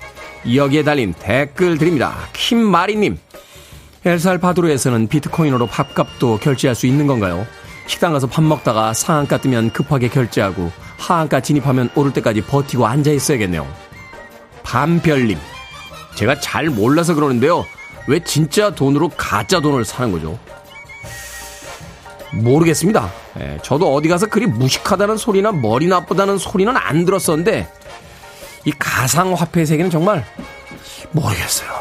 여기에 0.55 0.83
달린 0.83 1.13
댓글들입니다. 1.13 2.15
킴마리님, 2.33 3.19
엘살바도르에서는 4.05 5.07
비트코인으로 5.07 5.65
밥값도 5.67 6.37
결제할 6.39 6.75
수 6.75 6.85
있는 6.85 7.07
건가요? 7.07 7.45
식당 7.87 8.13
가서 8.13 8.27
밥 8.27 8.43
먹다가 8.43 8.93
상한가 8.93 9.37
뜨면 9.37 9.71
급하게 9.71 10.07
결제하고 10.09 10.71
하한가 10.97 11.39
진입하면 11.39 11.89
오를 11.95 12.13
때까지 12.13 12.41
버티고 12.41 12.85
앉아 12.85 13.11
있어야겠네요. 13.11 13.67
밤별님. 14.63 15.37
제가 16.15 16.39
잘 16.39 16.69
몰라서 16.69 17.13
그러는데요. 17.13 17.65
왜 18.07 18.23
진짜 18.23 18.69
돈으로 18.69 19.09
가짜 19.09 19.59
돈을 19.59 19.85
사는 19.85 20.11
거죠? 20.11 20.37
모르겠습니다. 22.33 23.11
예, 23.39 23.57
저도 23.63 23.93
어디 23.93 24.07
가서 24.07 24.27
그리 24.27 24.45
무식하다는 24.45 25.17
소리나 25.17 25.51
머리 25.51 25.87
나쁘다는 25.87 26.37
소리는 26.37 26.75
안 26.75 27.05
들었었는데 27.05 27.67
이 28.65 28.71
가상화폐 28.77 29.65
세계는 29.65 29.89
정말 29.91 30.25
모르겠어요. 31.11 31.74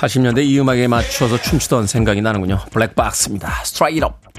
80년대 0.00 0.42
이 0.46 0.58
음악에 0.58 0.88
맞춰서 0.88 1.36
춤추던 1.36 1.86
생각이 1.86 2.22
나는군요. 2.22 2.58
Black 2.70 3.01
Box입니다. 3.01 3.64
Strike 3.64 3.92
It 3.92 4.02
Up. 4.04 4.29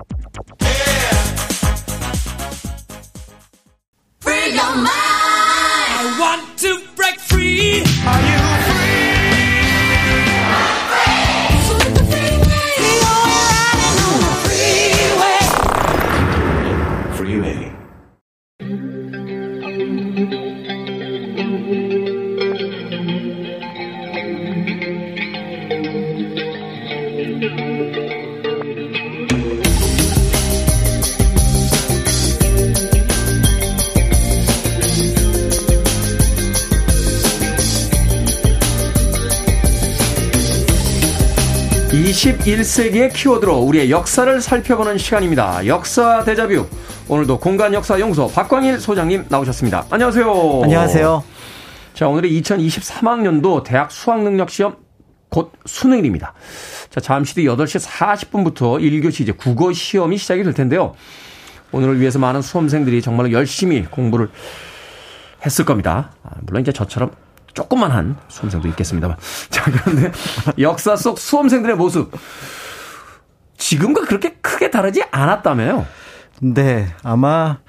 (21세기의) 42.51 43.13
키워드로 43.13 43.59
우리의 43.59 43.91
역사를 43.91 44.41
살펴보는 44.41 44.97
시간입니다. 44.97 45.65
역사 45.67 46.23
대자뷰. 46.25 46.67
오늘도 47.07 47.39
공간 47.39 47.73
역사 47.73 47.97
연구소 47.99 48.27
박광일 48.27 48.79
소장님 48.79 49.25
나오셨습니다. 49.29 49.85
안녕하세요. 49.89 50.61
안녕하세요. 50.63 51.23
자 51.93 52.07
오늘의 52.07 52.41
2023학년도 52.41 53.63
대학 53.63 53.91
수학 53.91 54.21
능력 54.23 54.49
시험 54.49 54.75
곧 55.29 55.53
수능일입니다. 55.65 56.33
자 56.89 56.99
잠시 56.99 57.35
뒤 57.35 57.45
8시 57.45 57.87
40분부터 57.87 58.81
1교시 58.81 59.21
이제 59.21 59.31
국어 59.31 59.71
시험이 59.71 60.17
시작이 60.17 60.43
될 60.43 60.53
텐데요. 60.53 60.93
오늘을 61.71 62.01
위해서 62.01 62.19
많은 62.19 62.41
수험생들이 62.41 63.01
정말로 63.01 63.31
열심히 63.31 63.85
공부를 63.85 64.29
했을 65.45 65.63
겁니다. 65.63 66.11
아, 66.23 66.31
물론 66.41 66.63
이제 66.63 66.73
저처럼 66.73 67.11
조금만 67.53 67.91
한 67.91 68.17
수험생도 68.27 68.67
있겠습니다만. 68.69 69.17
자, 69.49 69.71
그런데 69.71 70.11
역사 70.59 70.95
속 70.95 71.19
수험생들의 71.19 71.75
모습. 71.75 72.11
지금과 73.57 74.05
그렇게 74.05 74.33
크게 74.41 74.71
다르지 74.71 75.03
않았다며요? 75.11 75.85
네, 76.41 76.87
아마 77.03 77.59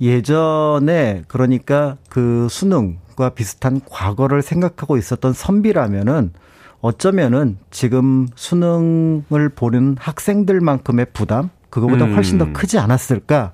예전에 0.00 1.24
그러니까 1.26 1.96
그 2.08 2.46
수능과 2.48 3.30
비슷한 3.30 3.80
과거를 3.90 4.42
생각하고 4.42 4.96
있었던 4.96 5.32
선비라면은 5.32 6.32
어쩌면은 6.80 7.58
지금 7.70 8.28
수능을 8.36 9.50
보는 9.54 9.96
학생들만큼의 9.98 11.06
부담 11.12 11.50
그거보다 11.68 12.06
음. 12.06 12.14
훨씬 12.14 12.38
더 12.38 12.52
크지 12.52 12.78
않았을까 12.78 13.52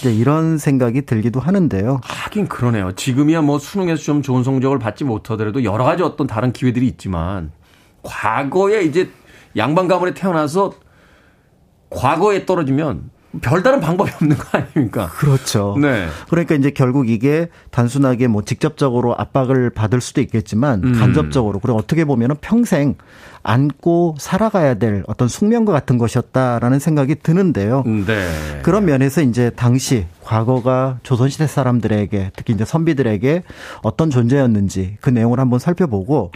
이제 0.00 0.12
이런 0.12 0.58
생각이 0.58 1.02
들기도 1.02 1.40
하는데요. 1.40 2.00
하긴 2.02 2.48
그러네요. 2.48 2.92
지금이야 2.92 3.42
뭐 3.42 3.58
수능에서 3.58 4.02
좀 4.02 4.22
좋은 4.22 4.42
성적을 4.42 4.78
받지 4.78 5.04
못하더라도 5.04 5.64
여러 5.64 5.84
가지 5.84 6.02
어떤 6.02 6.26
다른 6.26 6.52
기회들이 6.52 6.86
있지만 6.86 7.52
과거에 8.02 8.82
이제 8.82 9.10
양반 9.56 9.88
가문에 9.88 10.14
태어나서 10.14 10.72
과거에 11.90 12.44
떨어지면 12.44 13.10
별다른 13.40 13.80
방법이 13.80 14.10
없는 14.14 14.36
거 14.36 14.58
아닙니까? 14.58 15.08
그렇죠. 15.14 15.76
네. 15.80 16.06
그러니까 16.28 16.54
이제 16.54 16.70
결국 16.70 17.08
이게 17.08 17.48
단순하게 17.70 18.28
뭐 18.28 18.42
직접적으로 18.42 19.16
압박을 19.18 19.70
받을 19.70 20.00
수도 20.00 20.20
있겠지만 20.20 20.84
음. 20.84 20.92
간접적으로 20.94 21.58
그리고 21.58 21.78
어떻게 21.78 22.04
보면은 22.04 22.36
평생 22.40 22.94
안고 23.44 24.16
살아가야 24.18 24.74
될 24.74 25.04
어떤 25.06 25.28
숙명과 25.28 25.70
같은 25.72 25.98
것이었다라는 25.98 26.78
생각이 26.78 27.16
드는데요. 27.16 27.84
네. 27.84 28.60
그런 28.62 28.86
면에서 28.86 29.20
이제 29.20 29.50
당시 29.50 30.06
과거가 30.22 31.00
조선시대 31.02 31.46
사람들에게 31.46 32.32
특히 32.34 32.54
이제 32.54 32.64
선비들에게 32.64 33.42
어떤 33.82 34.08
존재였는지 34.08 34.96
그 35.02 35.10
내용을 35.10 35.38
한번 35.38 35.58
살펴보고 35.58 36.32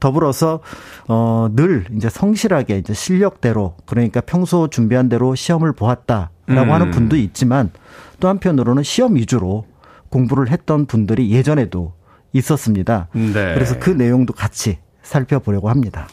더불어서 0.00 0.58
어늘 1.06 1.84
이제 1.96 2.10
성실하게 2.10 2.78
이제 2.78 2.92
실력대로 2.92 3.76
그러니까 3.86 4.20
평소 4.20 4.66
준비한 4.68 5.08
대로 5.08 5.36
시험을 5.36 5.72
보았다라고 5.72 6.30
음. 6.48 6.70
하는 6.72 6.90
분도 6.90 7.16
있지만 7.16 7.70
또 8.18 8.26
한편으로는 8.26 8.82
시험 8.82 9.14
위주로 9.14 9.64
공부를 10.08 10.50
했던 10.50 10.86
분들이 10.86 11.30
예전에도 11.30 11.92
있었습니다. 12.32 13.06
네. 13.12 13.54
그래서 13.54 13.78
그 13.78 13.90
내용도 13.90 14.32
같이 14.32 14.78
살펴보려고 15.08 15.70
합니다. 15.70 16.06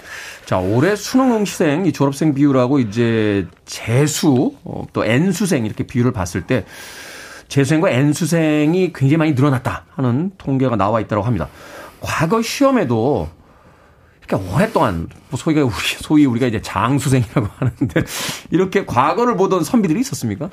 자, 0.45 0.57
올해 0.57 0.95
수능 0.95 1.35
응시생, 1.35 1.85
이 1.85 1.91
졸업생 1.91 2.33
비율하고 2.33 2.79
이제 2.79 3.45
재수, 3.65 4.55
어, 4.63 4.85
또 4.93 5.03
N수생 5.03 5.65
이렇게 5.65 5.85
비율을 5.85 6.13
봤을 6.13 6.41
때 6.47 6.65
재수생과 7.49 7.89
N수생이 7.89 8.93
굉장히 8.93 9.17
많이 9.17 9.33
늘어났다 9.33 9.85
하는 9.95 10.31
통계가 10.37 10.77
나와 10.77 11.01
있다고 11.01 11.23
합니다. 11.23 11.49
과거 11.99 12.41
시험에도 12.41 13.27
이렇게 14.25 14.43
오랫동안 14.49 15.09
뭐 15.29 15.37
소위가 15.37 15.63
우리 15.63 15.73
소위 15.73 16.25
우리가 16.25 16.47
이제 16.47 16.61
장수생이라고 16.61 17.47
하는데 17.57 18.03
이렇게 18.51 18.85
과거를 18.85 19.35
보던 19.37 19.63
선비들이 19.63 19.99
있었습니까? 19.99 20.49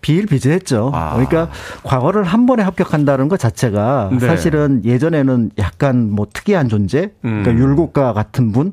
비일비재했죠. 0.00 0.92
아. 0.94 1.14
그러니까 1.14 1.50
과거를 1.82 2.22
한 2.24 2.46
번에 2.46 2.62
합격한다는 2.62 3.28
것 3.28 3.38
자체가 3.38 4.10
네. 4.12 4.20
사실은 4.20 4.82
예전에는 4.84 5.50
약간 5.58 6.10
뭐 6.10 6.26
특이한 6.32 6.68
존재, 6.68 7.10
그러니까 7.20 7.50
음. 7.50 7.58
율곡과 7.58 8.12
같은 8.12 8.52
분 8.52 8.72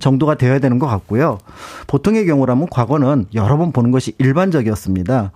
정도가 0.00 0.34
되어야 0.34 0.58
되는 0.58 0.78
것 0.78 0.86
같고요. 0.86 1.38
보통의 1.86 2.26
경우라면 2.26 2.68
과거는 2.70 3.26
여러 3.34 3.56
번 3.58 3.70
보는 3.70 3.92
것이 3.92 4.14
일반적이었습니다. 4.18 5.30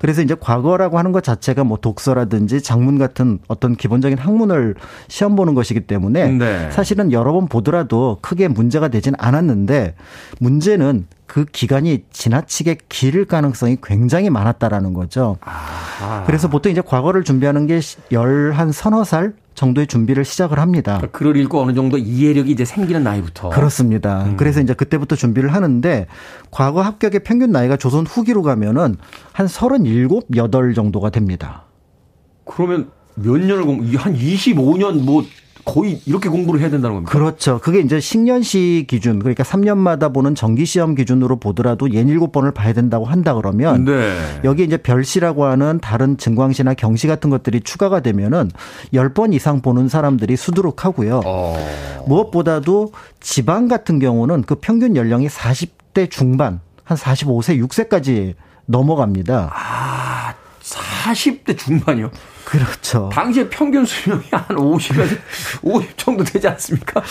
그래서 0.00 0.22
이제 0.22 0.34
과거라고 0.38 0.98
하는 0.98 1.12
것 1.12 1.22
자체가 1.22 1.64
뭐 1.64 1.78
독서라든지 1.78 2.60
장문 2.60 2.98
같은 2.98 3.38
어떤 3.48 3.76
기본적인 3.76 4.18
학문을 4.18 4.74
시험 5.06 5.36
보는 5.36 5.54
것이기 5.54 5.80
때문에 5.80 6.32
네. 6.32 6.70
사실은 6.70 7.12
여러 7.12 7.32
번 7.32 7.46
보더라도 7.46 8.18
크게 8.20 8.48
문제가 8.58 8.88
되진 8.88 9.14
않았는데 9.18 9.94
문제는 10.40 11.06
그 11.26 11.44
기간이 11.44 12.04
지나치게 12.10 12.78
길 12.88 13.24
가능성이 13.26 13.76
굉장히 13.82 14.30
많았다라는 14.30 14.94
거죠. 14.94 15.36
아하. 15.42 16.24
그래서 16.24 16.48
보통 16.48 16.72
이제 16.72 16.80
과거를 16.84 17.22
준비하는 17.22 17.66
게 17.66 17.78
열 18.12 18.52
한 18.52 18.72
서너 18.72 19.04
살 19.04 19.34
정도의 19.54 19.86
준비를 19.86 20.24
시작을 20.24 20.58
합니다. 20.58 20.96
그러니까 20.98 21.18
글을 21.18 21.36
읽고 21.36 21.60
어느 21.60 21.74
정도 21.74 21.98
이해력이 21.98 22.50
이제 22.50 22.64
생기는 22.64 23.02
나이부터. 23.02 23.50
그렇습니다. 23.50 24.24
음. 24.24 24.36
그래서 24.36 24.60
이제 24.60 24.72
그때부터 24.74 25.16
준비를 25.16 25.52
하는데 25.52 26.06
과거 26.50 26.80
합격의 26.82 27.24
평균 27.24 27.50
나이가 27.52 27.76
조선 27.76 28.06
후기로 28.06 28.42
가면은 28.42 28.96
한 29.32 29.46
37, 29.48 30.08
8 30.50 30.74
정도가 30.74 31.10
됩니다. 31.10 31.64
그러면 32.44 32.90
몇 33.16 33.38
년을 33.38 33.64
공, 33.64 33.80
한 33.96 34.14
25년 34.16 35.02
뭐 35.04 35.24
거의 35.68 36.00
이렇게 36.06 36.30
공부를 36.30 36.60
해야 36.60 36.70
된다는 36.70 36.96
겁니다. 36.96 37.12
그렇죠. 37.12 37.58
그게 37.58 37.80
이제 37.80 37.98
10년시 37.98 38.86
기준, 38.86 39.18
그러니까 39.18 39.44
3년마다 39.44 40.14
보는 40.14 40.34
정기 40.34 40.64
시험 40.64 40.94
기준으로 40.94 41.36
보더라도 41.36 41.86
67번을 41.86 42.54
봐야 42.54 42.72
된다고 42.72 43.04
한다 43.04 43.34
그러면 43.34 43.84
네. 43.84 44.16
여기 44.44 44.64
이제 44.64 44.78
별시라고 44.78 45.44
하는 45.44 45.78
다른 45.80 46.16
증광시나 46.16 46.72
경시 46.72 47.06
같은 47.06 47.28
것들이 47.28 47.60
추가가 47.60 48.00
되면은 48.00 48.50
10번 48.94 49.34
이상 49.34 49.60
보는 49.60 49.90
사람들이 49.90 50.36
수두룩하고요. 50.36 51.20
어. 51.26 51.56
무엇보다도 52.06 52.92
지방 53.20 53.68
같은 53.68 53.98
경우는 53.98 54.42
그 54.42 54.54
평균 54.54 54.96
연령이 54.96 55.28
40대 55.28 56.10
중반, 56.10 56.60
한 56.82 56.96
45세, 56.96 57.62
6세까지 57.68 58.34
넘어갑니다. 58.64 59.50
아, 59.52 60.34
40대 60.76 61.56
중반이요? 61.56 62.10
그렇죠. 62.44 63.10
당시에 63.12 63.50
평균 63.50 63.84
수명이 63.84 64.22
한 64.30 64.56
50에서 64.56 65.18
50 65.62 65.98
정도 65.98 66.24
되지 66.24 66.48
않습니까? 66.48 67.02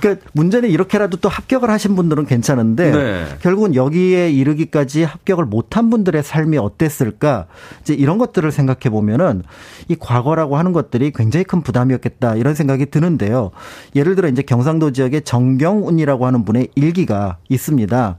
그러니까 0.00 0.26
문제는 0.32 0.70
이렇게라도 0.70 1.18
또 1.18 1.28
합격을 1.28 1.68
하신 1.68 1.94
분들은 1.94 2.24
괜찮은데 2.24 2.90
네. 2.90 3.26
결국은 3.42 3.74
여기에 3.74 4.30
이르기까지 4.30 5.04
합격을 5.04 5.44
못한 5.44 5.90
분들의 5.90 6.22
삶이 6.22 6.56
어땠을까? 6.56 7.48
이제 7.82 7.92
이런 7.92 8.16
것들을 8.16 8.50
생각해 8.50 8.88
보면은 8.88 9.42
이 9.88 9.96
과거라고 9.98 10.56
하는 10.56 10.72
것들이 10.72 11.12
굉장히 11.14 11.44
큰 11.44 11.60
부담이었겠다 11.60 12.36
이런 12.36 12.54
생각이 12.54 12.86
드는데요. 12.86 13.50
예를 13.94 14.14
들어 14.14 14.28
이제 14.28 14.40
경상도 14.40 14.92
지역에 14.92 15.20
정경운이라고 15.20 16.26
하는 16.26 16.46
분의 16.46 16.68
일기가 16.76 17.36
있습니다. 17.50 18.16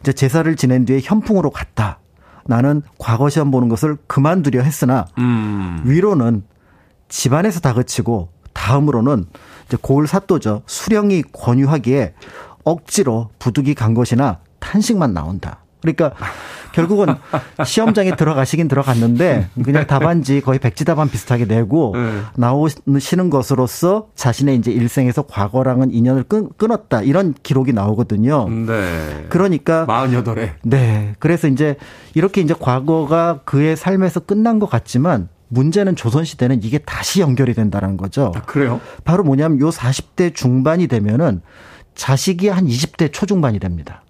이제 0.00 0.12
제사를 0.14 0.56
지낸 0.56 0.86
뒤에 0.86 1.00
현풍으로 1.02 1.50
갔다. 1.50 1.98
나는 2.50 2.82
과거 2.98 3.30
시험 3.30 3.52
보는 3.52 3.68
것을 3.68 3.96
그만두려 4.08 4.60
했으나 4.62 5.06
음. 5.18 5.82
위로는 5.84 6.42
집안에서 7.08 7.60
다 7.60 7.72
그치고 7.74 8.30
다음으로는 8.52 9.24
이제 9.66 9.78
고을 9.80 10.08
사또죠. 10.08 10.62
수령이 10.66 11.22
권유하기에 11.32 12.14
억지로 12.64 13.30
부득이 13.38 13.74
간 13.74 13.94
것이나 13.94 14.40
탄식만 14.58 15.14
나온다. 15.14 15.60
그러니까 15.80 16.12
결국은 16.72 17.06
시험장에 17.64 18.16
들어가시긴 18.16 18.68
들어갔는데 18.68 19.48
그냥 19.64 19.86
답안지 19.86 20.40
거의 20.40 20.58
백지 20.58 20.84
답안 20.84 21.10
비슷하게 21.10 21.46
내고 21.46 21.94
네. 21.96 22.20
나오시는 22.36 23.30
것으로서 23.30 24.08
자신의 24.14 24.56
이제 24.56 24.70
일생에서 24.70 25.22
과거랑은 25.22 25.92
인연을 25.92 26.24
끊, 26.24 26.48
끊었다 26.56 27.02
이런 27.02 27.34
기록이 27.42 27.72
나오거든요. 27.72 28.48
네. 28.48 29.26
그러니까 29.28 29.86
48에 29.86 30.52
네. 30.62 31.14
그래서 31.18 31.48
이제 31.48 31.76
이렇게 32.14 32.40
이제 32.40 32.54
과거가 32.58 33.40
그의 33.44 33.76
삶에서 33.76 34.20
끝난 34.20 34.58
것 34.58 34.68
같지만 34.70 35.28
문제는 35.48 35.96
조선시대는 35.96 36.62
이게 36.62 36.78
다시 36.78 37.20
연결이 37.20 37.54
된다는 37.54 37.96
거죠. 37.96 38.32
아, 38.34 38.42
그래요? 38.42 38.80
바로 39.04 39.24
뭐냐면 39.24 39.60
요 39.60 39.70
40대 39.70 40.34
중반이 40.34 40.86
되면은 40.86 41.42
자식이 41.94 42.48
한 42.48 42.66
20대 42.66 43.12
초중반이 43.12 43.58
됩니다. 43.58 44.02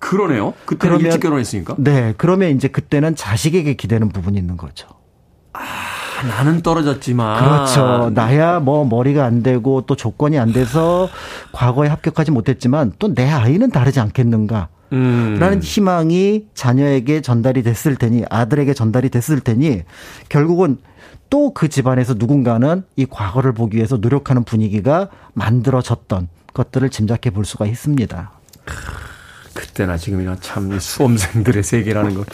그러네요. 0.00 0.54
그때는 0.64 0.78
그러면, 0.96 1.06
일찍 1.06 1.20
결혼했으니까. 1.20 1.76
네. 1.78 2.14
그러면 2.18 2.50
이제 2.50 2.66
그때는 2.68 3.14
자식에게 3.14 3.74
기대는 3.74 4.08
부분이 4.08 4.36
있는 4.38 4.56
거죠. 4.56 4.88
아, 5.52 5.60
나는 6.26 6.62
떨어졌지만. 6.62 7.38
그렇죠. 7.42 8.10
나야 8.10 8.60
뭐 8.60 8.84
머리가 8.84 9.24
안 9.24 9.42
되고 9.42 9.82
또 9.82 9.94
조건이 9.96 10.38
안 10.38 10.52
돼서 10.52 11.08
과거에 11.52 11.88
합격하지 11.88 12.30
못했지만 12.32 12.92
또 12.98 13.14
내 13.14 13.30
아이는 13.30 13.70
다르지 13.70 14.00
않겠는가. 14.00 14.68
음. 14.92 15.36
라는 15.38 15.62
희망이 15.62 16.46
자녀에게 16.54 17.20
전달이 17.20 17.62
됐을 17.62 17.94
테니 17.94 18.24
아들에게 18.28 18.74
전달이 18.74 19.08
됐을 19.10 19.38
테니 19.40 19.82
결국은 20.28 20.78
또 21.30 21.52
그 21.54 21.68
집안에서 21.68 22.14
누군가는 22.16 22.82
이 22.96 23.06
과거를 23.06 23.52
보기 23.52 23.76
위해서 23.76 23.98
노력하는 23.98 24.42
분위기가 24.42 25.08
만들어졌던 25.34 26.26
것들을 26.54 26.90
짐작해 26.90 27.30
볼 27.30 27.44
수가 27.44 27.66
있습니다. 27.66 28.32
그때나 29.54 29.96
지금이나 29.96 30.36
참 30.40 30.78
수험생들의 30.78 31.62
세계라는 31.62 32.14
것. 32.14 32.26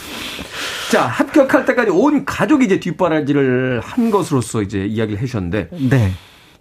자, 0.91 1.03
합격할 1.03 1.65
때까지 1.65 1.91
온 1.91 2.25
가족이 2.25 2.65
이제 2.65 2.81
뒷바라지를 2.81 3.81
한 3.83 4.11
것으로서 4.11 4.63
이제 4.63 4.85
이야기를 4.85 5.21
해주셨는데. 5.21 5.69
네. 5.91 6.13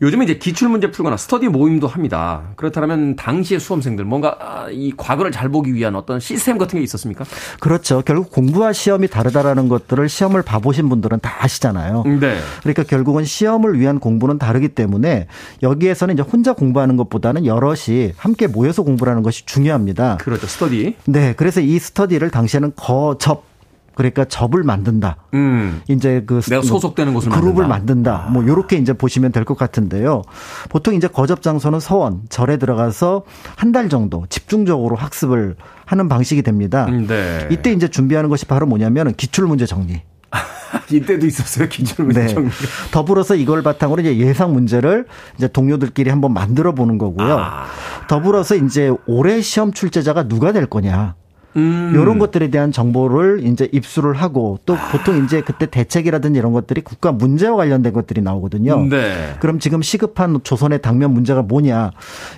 요즘에 0.01 0.25
이제 0.25 0.37
기출 0.37 0.69
문제 0.69 0.91
풀거나 0.91 1.17
스터디 1.17 1.47
모임도 1.47 1.87
합니다. 1.87 2.43
그렇다면 2.55 3.15
당시의 3.15 3.59
수험생들 3.59 4.05
뭔가 4.05 4.37
아, 4.39 4.67
이 4.69 4.91
과거를 4.95 5.31
잘 5.31 5.49
보기 5.49 5.73
위한 5.73 5.95
어떤 5.95 6.19
시스템 6.19 6.57
같은 6.57 6.79
게 6.79 6.83
있었습니까? 6.83 7.25
그렇죠. 7.59 8.01
결국 8.05 8.31
공부와 8.31 8.73
시험이 8.73 9.07
다르다라는 9.07 9.69
것들을 9.69 10.07
시험을 10.09 10.41
봐보신 10.41 10.89
분들은 10.89 11.19
다 11.21 11.35
아시잖아요. 11.39 12.03
네. 12.19 12.37
그러니까 12.61 12.83
결국은 12.83 13.23
시험을 13.23 13.79
위한 13.79 13.99
공부는 13.99 14.37
다르기 14.37 14.69
때문에 14.69 15.27
여기에서는 15.63 16.13
이제 16.13 16.23
혼자 16.23 16.53
공부하는 16.53 16.97
것보다는 16.97 17.45
여럿이 17.45 18.13
함께 18.17 18.47
모여서 18.47 18.83
공부하는 18.83 19.23
것이 19.23 19.45
중요합니다. 19.45 20.17
그렇죠. 20.17 20.47
스터디. 20.47 20.95
네. 21.05 21.33
그래서 21.35 21.61
이 21.61 21.79
스터디를 21.79 22.29
당시에는 22.29 22.73
거접 22.75 23.54
그러니까 23.95 24.25
접을 24.25 24.63
만든다. 24.63 25.17
음. 25.33 25.81
이제 25.87 26.23
그 26.27 26.41
내가 26.41 26.61
소속되는 26.61 27.13
곳을 27.13 27.29
그룹을 27.31 27.65
만든다. 27.67 28.11
만든다. 28.11 28.29
뭐 28.33 28.45
요렇게 28.45 28.75
이제 28.77 28.93
보시면 28.93 29.31
될 29.31 29.45
것 29.45 29.57
같은데요. 29.57 30.21
보통 30.69 30.93
이제 30.95 31.07
거접 31.07 31.41
장소는 31.41 31.79
서원, 31.79 32.21
절에 32.29 32.57
들어가서 32.57 33.23
한 33.55 33.71
달 33.71 33.89
정도 33.89 34.25
집중적으로 34.29 34.95
학습을 34.95 35.55
하는 35.85 36.07
방식이 36.07 36.41
됩니다. 36.43 36.85
음, 36.89 37.07
네. 37.07 37.47
이때 37.51 37.71
이제 37.73 37.87
준비하는 37.89 38.29
것이 38.29 38.45
바로 38.45 38.65
뭐냐면 38.65 39.13
기출 39.15 39.45
문제 39.47 39.65
정리. 39.65 40.01
이때도 40.91 41.25
있었어요 41.25 41.67
기출 41.69 42.05
문제 42.05 42.21
네. 42.21 42.27
정리. 42.27 42.49
더불어서 42.91 43.35
이걸 43.35 43.63
바탕으로 43.63 44.01
이제 44.01 44.17
예상 44.17 44.53
문제를 44.53 45.05
이제 45.37 45.47
동료들끼리 45.47 46.09
한번 46.09 46.33
만들어 46.33 46.73
보는 46.73 46.97
거고요. 46.97 47.37
아. 47.39 47.65
더불어서 48.07 48.55
이제 48.55 48.91
올해 49.07 49.41
시험 49.41 49.71
출제자가 49.73 50.27
누가 50.27 50.51
될 50.51 50.65
거냐. 50.65 51.15
음. 51.55 51.91
이런 51.93 52.19
것들에 52.19 52.49
대한 52.49 52.71
정보를 52.71 53.41
이제 53.45 53.69
입수를 53.71 54.13
하고 54.13 54.59
또 54.65 54.75
보통 54.91 55.23
이제 55.23 55.41
그때 55.41 55.65
대책이라든지 55.65 56.37
이런 56.37 56.51
것들이 56.51 56.81
국가 56.81 57.11
문제와 57.11 57.55
관련된 57.55 57.93
것들이 57.93 58.21
나오거든요. 58.21 58.85
네. 58.89 59.35
그럼 59.39 59.59
지금 59.59 59.81
시급한 59.81 60.41
조선의 60.43 60.81
당면 60.81 61.13
문제가 61.13 61.41
뭐냐 61.41 61.91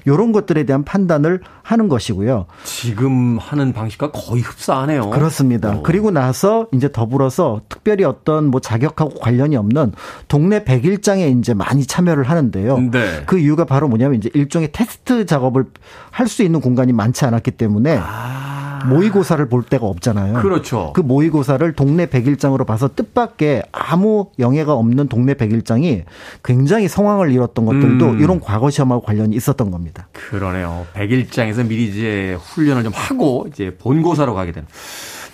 이런 0.05 0.31
것들에 0.31 0.63
대한 0.65 0.83
판단을 0.83 1.41
하는 1.63 1.89
것이고요. 1.89 2.45
지금 2.63 3.37
하는 3.39 3.73
방식과 3.73 4.11
거의 4.11 4.41
흡사하네요. 4.43 5.09
그렇습니다. 5.09 5.77
오. 5.77 5.83
그리고 5.83 6.11
나서 6.11 6.67
이제 6.71 6.91
더불어서 6.91 7.61
특별히 7.67 8.03
어떤 8.03 8.45
뭐 8.45 8.61
자격하고 8.61 9.19
관련이 9.19 9.57
없는 9.57 9.93
동네 10.27 10.63
백일장에 10.63 11.27
이제 11.29 11.53
많이 11.53 11.85
참여를 11.85 12.23
하는데요. 12.23 12.77
네. 12.91 13.23
그 13.25 13.39
이유가 13.39 13.65
바로 13.65 13.87
뭐냐면 13.87 14.17
이제 14.17 14.29
일종의 14.33 14.69
테스트 14.71 15.25
작업을 15.25 15.65
할 16.11 16.27
수 16.27 16.43
있는 16.43 16.61
공간이 16.61 16.93
많지 16.93 17.25
않았기 17.25 17.51
때문에 17.51 17.99
아. 18.01 18.66
모의고사를 18.85 19.47
볼 19.49 19.63
데가 19.63 19.85
없잖아요. 19.85 20.41
그렇죠. 20.41 20.91
그 20.93 21.01
모의고사를 21.01 21.73
동네 21.73 22.05
백일장으로 22.05 22.65
봐서 22.65 22.89
뜻밖의 22.95 23.63
아무 23.71 24.29
영예가 24.39 24.73
없는 24.73 25.07
동네 25.07 25.33
백일장이 25.33 26.03
굉장히 26.43 26.87
성황을 26.87 27.31
이뤘던 27.31 27.65
것들도 27.65 28.09
음. 28.09 28.19
이런 28.19 28.39
과거 28.39 28.69
시험하고 28.69 29.01
관련이 29.01 29.35
있었던 29.35 29.71
겁니다. 29.71 30.07
그러네요. 30.13 30.85
백일장에서 30.93 31.63
미리 31.63 31.85
이제 31.85 32.37
훈련을 32.39 32.83
좀 32.83 32.93
하고 32.95 33.47
이제 33.51 33.75
본고사로 33.77 34.33
가게 34.33 34.51
되는. 34.51 34.67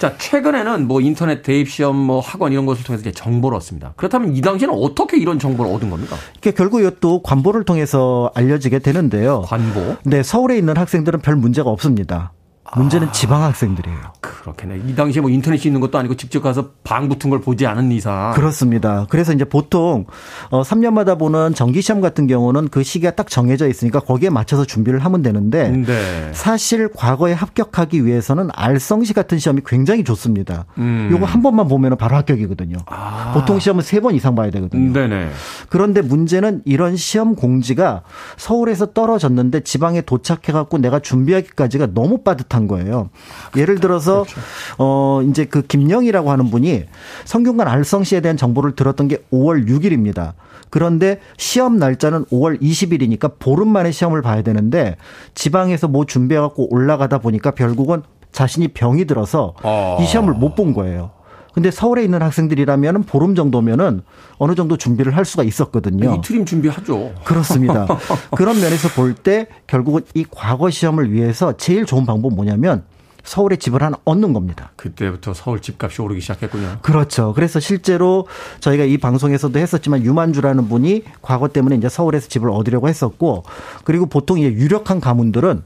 자, 0.03 0.17
최근에는 0.17 0.87
뭐 0.87 0.99
인터넷 0.99 1.43
대입 1.43 1.69
시험 1.69 1.95
뭐 1.95 2.19
학원 2.19 2.51
이런 2.51 2.65
것을 2.65 2.83
통해서 2.83 3.01
이제 3.01 3.11
정보를 3.11 3.55
얻습니다. 3.55 3.93
그렇다면 3.95 4.35
이 4.35 4.41
당시에는 4.41 4.75
어떻게 4.77 5.17
이런 5.17 5.39
정보를 5.39 5.71
얻은 5.73 5.89
겁니까? 5.89 6.17
그러니까 6.41 6.57
결국 6.57 6.81
이것도 6.81 7.21
관보를 7.23 7.63
통해서 7.63 8.29
알려지게 8.35 8.79
되는데요. 8.79 9.43
관보? 9.43 9.97
네, 10.03 10.21
서울에 10.21 10.57
있는 10.57 10.75
학생들은 10.75 11.21
별 11.21 11.37
문제가 11.37 11.69
없습니다. 11.69 12.33
문제는 12.75 13.07
아, 13.09 13.11
지방 13.11 13.43
학생들이에요. 13.43 13.97
그렇겠네. 14.21 14.81
이 14.87 14.95
당시에 14.95 15.21
뭐 15.21 15.29
인터넷이 15.29 15.63
있는 15.67 15.79
것도 15.81 15.97
아니고 15.97 16.15
직접 16.15 16.41
가서 16.41 16.69
방 16.83 17.09
붙은 17.09 17.29
걸 17.29 17.41
보지 17.41 17.65
않은 17.65 17.91
이상. 17.91 18.31
그렇습니다. 18.33 19.05
그래서 19.09 19.33
이제 19.33 19.45
보통 19.45 20.05
어 20.49 20.61
3년마다 20.63 21.17
보는 21.17 21.53
정기 21.53 21.81
시험 21.81 22.01
같은 22.01 22.27
경우는 22.27 22.67
그 22.69 22.83
시기가 22.83 23.11
딱 23.11 23.29
정해져 23.29 23.67
있으니까 23.67 23.99
거기에 23.99 24.29
맞춰서 24.29 24.65
준비를 24.65 24.99
하면 24.99 25.21
되는데 25.21 25.69
네. 25.69 26.29
사실 26.33 26.89
과거에 26.93 27.33
합격하기 27.33 28.05
위해서는 28.05 28.49
알성시 28.53 29.13
같은 29.13 29.39
시험이 29.39 29.61
굉장히 29.65 30.03
좋습니다. 30.03 30.65
음. 30.77 31.09
요거 31.11 31.25
한 31.25 31.41
번만 31.41 31.67
보면 31.67 31.97
바로 31.97 32.15
합격이거든요. 32.17 32.77
아. 32.87 33.31
보통 33.33 33.59
시험은 33.59 33.81
세 33.83 34.03
번 34.03 34.15
이상 34.15 34.35
봐야 34.35 34.49
되거든요. 34.51 34.91
네네. 34.91 35.29
그런데 35.69 36.01
문제는 36.01 36.61
이런 36.65 36.97
시험 36.97 37.35
공지가 37.35 38.01
서울에서 38.35 38.87
떨어졌는데 38.93 39.61
지방에 39.61 40.01
도착해 40.01 40.51
갖고 40.51 40.77
내가 40.77 40.99
준비하기까지가 40.99 41.93
너무 41.93 42.17
빠듯한 42.23 42.62
거예요. 42.67 43.09
예를 43.55 43.79
들어서 43.79 44.23
그렇죠. 44.23 44.41
어 44.77 45.21
이제 45.29 45.45
그 45.45 45.61
김영이라고 45.61 46.31
하는 46.31 46.49
분이 46.49 46.85
성균관 47.25 47.67
알성시에 47.67 48.21
대한 48.21 48.37
정보를 48.37 48.75
들었던 48.75 49.07
게 49.07 49.17
5월 49.31 49.67
6일입니다. 49.67 50.33
그런데 50.69 51.19
시험 51.37 51.77
날짜는 51.77 52.25
5월 52.25 52.59
20일이니까 52.61 53.33
보름 53.39 53.67
만에 53.67 53.91
시험을 53.91 54.21
봐야 54.21 54.41
되는데 54.41 54.95
지방에서 55.35 55.87
뭐 55.87 56.05
준비해 56.05 56.41
갖고 56.41 56.73
올라가다 56.73 57.19
보니까 57.19 57.51
결국은 57.51 58.01
자신이 58.31 58.69
병이 58.69 59.05
들어서 59.05 59.53
어. 59.61 59.97
이 60.01 60.05
시험을 60.05 60.33
못 60.33 60.55
본 60.55 60.73
거예요. 60.73 61.11
근데 61.53 61.69
서울에 61.71 62.03
있는 62.03 62.21
학생들이라면 62.21 63.03
보름 63.03 63.35
정도면은 63.35 64.01
어느 64.37 64.55
정도 64.55 64.75
준비를 64.77 65.15
할 65.15 65.23
수가 65.25 65.43
있었거든요. 65.43 66.15
이틀임 66.15 66.45
준비하죠. 66.45 67.13
그렇습니다. 67.23 67.85
그런 68.35 68.59
면에서 68.59 68.89
볼 68.89 69.13
때 69.13 69.47
결국은 69.67 70.01
이 70.15 70.25
과거 70.29 70.69
시험을 70.71 71.11
위해서 71.11 71.55
제일 71.55 71.85
좋은 71.85 72.05
방법 72.05 72.33
뭐냐면 72.33 72.83
서울에 73.23 73.55
집을 73.55 73.81
하나 73.83 73.97
얻는 74.03 74.33
겁니다. 74.33 74.71
그때부터 74.75 75.33
서울 75.33 75.61
집값이 75.61 76.01
오르기 76.01 76.19
시작했군요. 76.19 76.79
그렇죠. 76.81 77.31
그래서 77.33 77.59
실제로 77.61 78.27
저희가 78.59 78.83
이 78.83 78.97
방송에서도 78.97 79.57
했었지만 79.57 80.03
유만주라는 80.03 80.67
분이 80.67 81.03
과거 81.21 81.47
때문에 81.47 81.75
이제 81.77 81.87
서울에서 81.87 82.27
집을 82.27 82.49
얻으려고 82.49 82.89
했었고 82.89 83.43
그리고 83.85 84.07
보통 84.07 84.39
이제 84.39 84.51
유력한 84.51 84.99
가문들은 84.99 85.61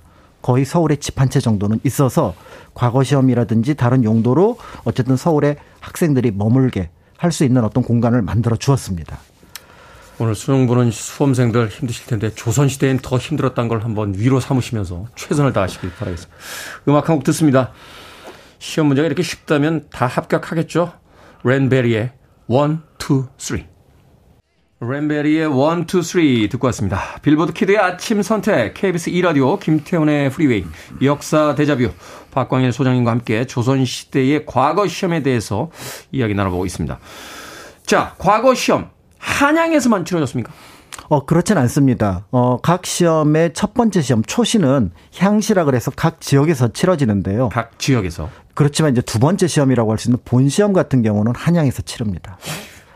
거의 0.47 0.63
서울에 0.63 0.95
집 0.95 1.19
한 1.19 1.29
채 1.29 1.41
정도는 1.41 1.81
있어서 1.83 2.33
과거 2.73 3.03
시험이라든지 3.03 3.75
다른 3.75 4.05
용도로 4.05 4.57
어쨌든 4.85 5.17
서울에 5.17 5.57
학생들이 5.81 6.31
머물게 6.31 6.89
할 7.17 7.31
수 7.33 7.43
있는 7.43 7.65
어떤 7.65 7.83
공간을 7.83 8.21
만들어 8.21 8.55
주었습니다. 8.55 9.17
오늘 10.19 10.35
수능 10.35 10.65
보는 10.65 10.89
수험생들 10.91 11.67
힘드실 11.67 12.05
텐데 12.07 12.33
조선시대엔 12.33 12.99
더 12.99 13.17
힘들었다는 13.17 13.67
걸 13.67 13.83
한번 13.83 14.13
위로 14.15 14.39
삼으시면서 14.39 15.07
최선을 15.15 15.51
다하시길 15.51 15.91
바라겠습니다. 15.99 16.37
음악 16.87 17.09
한 17.09 17.17
곡 17.17 17.23
듣습니다. 17.25 17.71
시험 18.59 18.87
문제가 18.87 19.05
이렇게 19.05 19.23
쉽다면 19.23 19.87
다 19.91 20.07
합격하겠죠? 20.07 20.93
Len 21.43 21.64
Barry의 21.64 22.11
1, 22.47 22.57
2, 22.57 23.23
3. 23.37 23.59
랜베리의 24.79 25.49
1, 25.49 25.49
2, 25.49 26.03
3 26.03 26.49
듣고 26.51 26.67
왔습니다. 26.67 27.01
Billboard 27.23 27.53
Kid의 27.53 27.79
아침 27.79 28.21
선택, 28.21 28.75
KBS 28.75 29.09
2라디오, 29.11 29.59
김태훈의 29.59 30.29
Freeway, 30.29 30.65
역사 31.01 31.55
대자뷰, 31.55 31.89
박광일 32.31 32.71
소장님과 32.71 33.09
함께 33.09 33.45
조선시대의 33.47 34.45
과거 34.45 34.87
시험에 34.87 35.23
대해서 35.23 35.71
이야기 36.11 36.35
나눠보고 36.35 36.65
있습니다. 36.67 36.99
자, 37.87 38.13
과거 38.19 38.53
시험. 38.53 38.89
한양에서만 39.17 40.05
치러졌습니까? 40.05 40.53
어, 41.09 41.25
그렇진 41.25 41.57
않습니다. 41.57 42.27
어, 42.31 42.57
각 42.61 42.85
시험의 42.85 43.53
첫 43.53 43.73
번째 43.73 44.01
시험, 44.01 44.21
초시는 44.23 44.91
향시라 45.17 45.63
그래서 45.65 45.89
각 45.89 46.21
지역에서 46.21 46.73
치러지는데요. 46.73 47.49
각 47.49 47.79
지역에서. 47.79 48.29
그렇지만 48.53 48.91
이제 48.91 49.01
두 49.01 49.17
번째 49.19 49.47
시험이라고 49.47 49.91
할 49.91 49.97
수 49.97 50.09
있는 50.09 50.19
본 50.23 50.49
시험 50.49 50.73
같은 50.73 51.01
경우는 51.01 51.33
한양에서 51.35 51.81
치릅니다. 51.81 52.37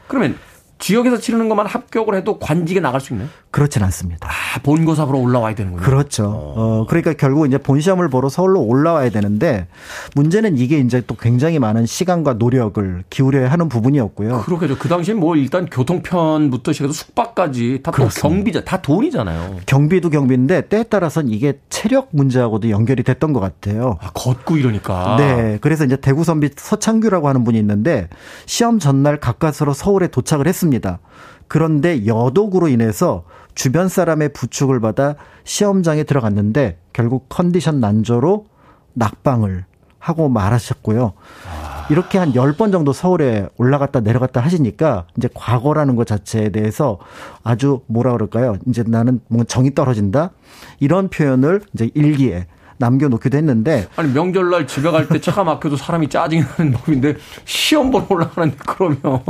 그러면 0.08 0.38
지역에서 0.82 1.20
치르는 1.20 1.48
것만 1.48 1.68
합격을 1.68 2.16
해도 2.16 2.40
관직에 2.40 2.80
나갈 2.80 3.00
수 3.00 3.14
있나요? 3.14 3.30
그렇진 3.52 3.84
않습니다. 3.84 4.28
아, 4.28 4.60
본고사보러 4.64 5.18
올라와야 5.20 5.54
되는군요. 5.56 5.84
그렇죠. 5.84 6.26
어. 6.26 6.54
어, 6.82 6.86
그러니까 6.88 7.14
결국 7.14 7.46
이제 7.46 7.58
본 7.58 7.80
시험을 7.80 8.10
보러 8.10 8.30
서울로 8.30 8.62
올라와야 8.62 9.10
되는데 9.12 9.68
문제는 10.16 10.58
이게 10.58 10.80
이제 10.80 11.02
또 11.06 11.16
굉장히 11.16 11.60
많은 11.60 11.86
시간과 11.86 12.34
노력을 12.34 13.04
기울여야 13.10 13.52
하는 13.52 13.70
부분이었고요. 13.70 14.42
그렇겠죠. 14.42 14.78
그 14.80 14.90
당시에 14.90 15.14
뭐 15.14 15.36
일단 15.36 15.68
교통편부터 15.68 16.74
시작해서 16.74 16.94
숙박까지 16.94 17.82
다 17.84 17.92
또 17.92 18.08
경비자, 18.08 18.64
다 18.64 18.82
돈이잖아요. 18.82 19.58
경비도 19.68 20.10
경비인데 20.10 20.62
때에 20.70 20.84
따라서는 20.84 21.30
이게 21.32 21.60
체력 21.70 22.08
문제하고도 22.12 22.72
연결이 22.72 23.04
됐던 23.04 23.34
것 23.34 23.40
같아요. 23.40 24.00
아, 24.02 24.10
걷고 24.14 24.58
이러니까. 24.58 25.18
네. 25.20 25.60
그래서 25.62 25.86
이제 25.86 25.96
대구 25.96 26.24
선비 26.24 26.50
서창규라고 26.56 27.28
하는 27.30 27.44
분이 27.44 27.60
있는데 27.60 28.08
시험 28.48 28.80
전날 28.80 29.18
가까스로 29.20 29.74
서울에 29.74 30.08
도착을 30.08 30.48
했습니다. 30.48 30.71
그런데 31.48 32.06
여독으로 32.06 32.68
인해서 32.70 33.24
주변 33.56 33.90
사람의 33.90 34.34
부축을 34.34 34.80
받아 34.80 35.16
시험장에 35.44 36.04
들어갔는데 36.04 36.78
결국 36.94 37.26
컨디션 37.30 37.80
난조로 37.80 38.46
낙방을 38.94 39.66
하고 40.00 40.30
말하셨고요. 40.30 41.14
이렇게 41.90 42.18
한 42.18 42.32
10번 42.32 42.72
정도 42.72 42.94
서울에 42.94 43.48
올라갔다 43.58 44.00
내려갔다 44.00 44.40
하시니까 44.40 45.06
이제 45.18 45.28
과거라는 45.34 45.96
것 45.96 46.08
자체에 46.08 46.50
대해서 46.50 47.00
아주 47.44 47.82
뭐라 47.88 48.14
그럴까요? 48.14 48.56
이제 48.68 48.84
나는 48.88 49.20
뭔가 49.28 49.46
정이 49.46 49.76
떨어진다? 49.76 50.32
이런 50.80 51.10
표현을 51.10 51.62
이제 51.74 51.92
일기에 51.94 52.48
남겨놓기도 52.82 53.38
했는데. 53.38 53.88
아니, 53.96 54.12
명절날 54.12 54.68
집에 54.68 54.92
갈 54.92 55.08
때 55.08 55.20
차가 55.22 55.44
막혀도 55.44 55.78
사람이 55.78 56.10
짜증이 56.10 56.44
나는 56.58 56.74
법인데 56.74 57.16
시험 57.46 57.92
보러 57.92 58.06
올라가는데 58.10 58.58
그러면 58.66 59.22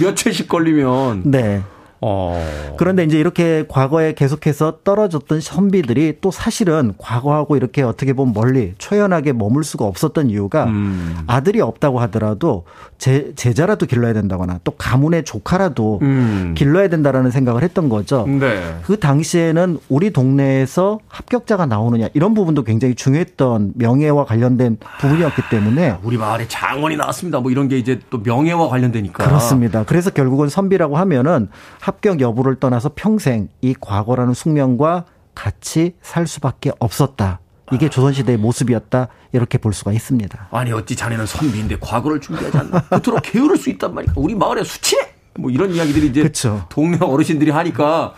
며칠씩 0.00 0.48
걸리면. 0.48 1.22
네. 1.24 1.62
어. 2.00 2.74
그런데 2.76 3.04
이제 3.04 3.18
이렇게 3.18 3.64
과거에 3.68 4.12
계속해서 4.12 4.78
떨어졌던 4.84 5.40
선비들이 5.40 6.18
또 6.20 6.30
사실은 6.30 6.92
과거하고 6.98 7.56
이렇게 7.56 7.82
어떻게 7.82 8.12
보면 8.12 8.34
멀리 8.34 8.74
초연하게 8.78 9.32
머물 9.32 9.64
수가 9.64 9.86
없었던 9.86 10.28
이유가 10.28 10.64
음. 10.66 11.16
아들이 11.26 11.60
없다고 11.62 11.98
하더라도 12.00 12.64
제, 12.98 13.32
제자라도 13.34 13.86
길러야 13.86 14.12
된다거나 14.12 14.60
또 14.64 14.72
가문의 14.72 15.24
조카라도 15.24 15.98
음. 16.02 16.54
길러야 16.56 16.88
된다라는 16.88 17.30
생각을 17.30 17.62
했던 17.62 17.88
거죠. 17.88 18.26
네. 18.26 18.76
그 18.82 18.98
당시에는 18.98 19.78
우리 19.88 20.10
동네에서 20.10 21.00
합격자가 21.08 21.66
나오느냐 21.66 22.08
이런 22.14 22.34
부분도 22.34 22.64
굉장히 22.64 22.94
중요했던 22.94 23.72
명예와 23.74 24.24
관련된 24.24 24.78
부분이었기 25.00 25.42
때문에 25.50 25.90
아, 25.90 25.98
우리 26.02 26.16
마을에 26.16 26.48
장원이 26.48 26.96
나왔습니다. 26.96 27.40
뭐 27.40 27.50
이런 27.50 27.68
게 27.68 27.78
이제 27.78 28.00
또 28.10 28.18
명예와 28.18 28.68
관련되니까 28.68 29.24
그렇습니다. 29.24 29.84
그래서 29.84 30.10
결국은 30.10 30.48
선비라고 30.48 30.96
하면은 30.96 31.48
합격 31.80 32.20
여부를 32.20 32.56
떠나서 32.56 32.92
평생 32.94 33.48
이 33.60 33.74
과거라는 33.78 34.34
숙명과 34.34 35.04
같이 35.34 35.94
살 36.00 36.26
수밖에 36.26 36.72
없었다. 36.78 37.40
이게 37.72 37.88
조선시대의 37.88 38.38
모습이었다. 38.38 39.08
이렇게 39.32 39.58
볼 39.58 39.72
수가 39.72 39.92
있습니다. 39.92 40.48
아니, 40.50 40.72
어찌 40.72 40.94
자네는 40.94 41.26
선비인데 41.26 41.78
과거를 41.80 42.20
준비하지 42.20 42.58
않나. 42.58 42.80
그토록 42.82 43.22
게으를 43.22 43.56
수 43.56 43.70
있단 43.70 43.94
말이야. 43.94 44.12
우리 44.16 44.34
마을에 44.34 44.62
수치해! 44.64 45.02
뭐 45.38 45.50
이런 45.50 45.70
이야기들이 45.74 46.06
이제 46.06 46.20
그렇죠. 46.22 46.64
동네 46.70 46.96
어르신들이 46.98 47.50
하니까 47.50 48.14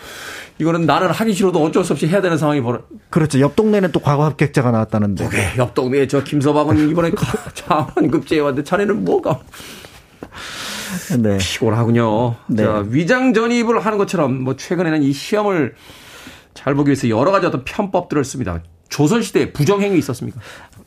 이거는 0.59 0.87
나는 0.87 1.11
하기 1.11 1.33
싫어도 1.33 1.61
어쩔 1.65 1.85
수 1.85 1.93
없이 1.93 2.07
해야 2.07 2.21
되는 2.21 2.37
상황이 2.39 2.61
벌어. 2.61 2.81
그렇죠. 3.11 3.41
옆 3.41 3.57
동네는 3.57 3.91
또 3.91 3.99
과거 4.01 4.25
합격자가 4.25 4.71
나왔다는데. 4.71 5.29
그래, 5.29 5.53
옆 5.57 5.75
동네에 5.75 6.07
저 6.07 6.23
김서방은 6.23 6.89
이번에 6.91 7.11
장원급제에 7.55 8.39
왔는데 8.41 8.63
자네는 8.69 9.05
뭐가. 9.05 9.41
네. 11.19 11.39
피곤하군요. 11.39 12.37
네. 12.49 12.63
자, 12.63 12.85
위장 12.89 13.35
전입을 13.35 13.85
하는 13.85 13.99
것처럼 13.99 14.41
뭐 14.43 14.57
최근에는 14.57 15.03
이 15.03 15.13
시험을 15.13 15.75
잘 16.55 16.75
보기 16.75 16.89
위해서 16.91 17.09
여러 17.09 17.31
가지 17.31 17.47
어떤 17.47 17.65
편법들을 17.65 18.25
씁니다. 18.25 18.61
조선시대에 18.99 19.53
부정행위 19.53 19.97
있었습니까? 19.99 20.41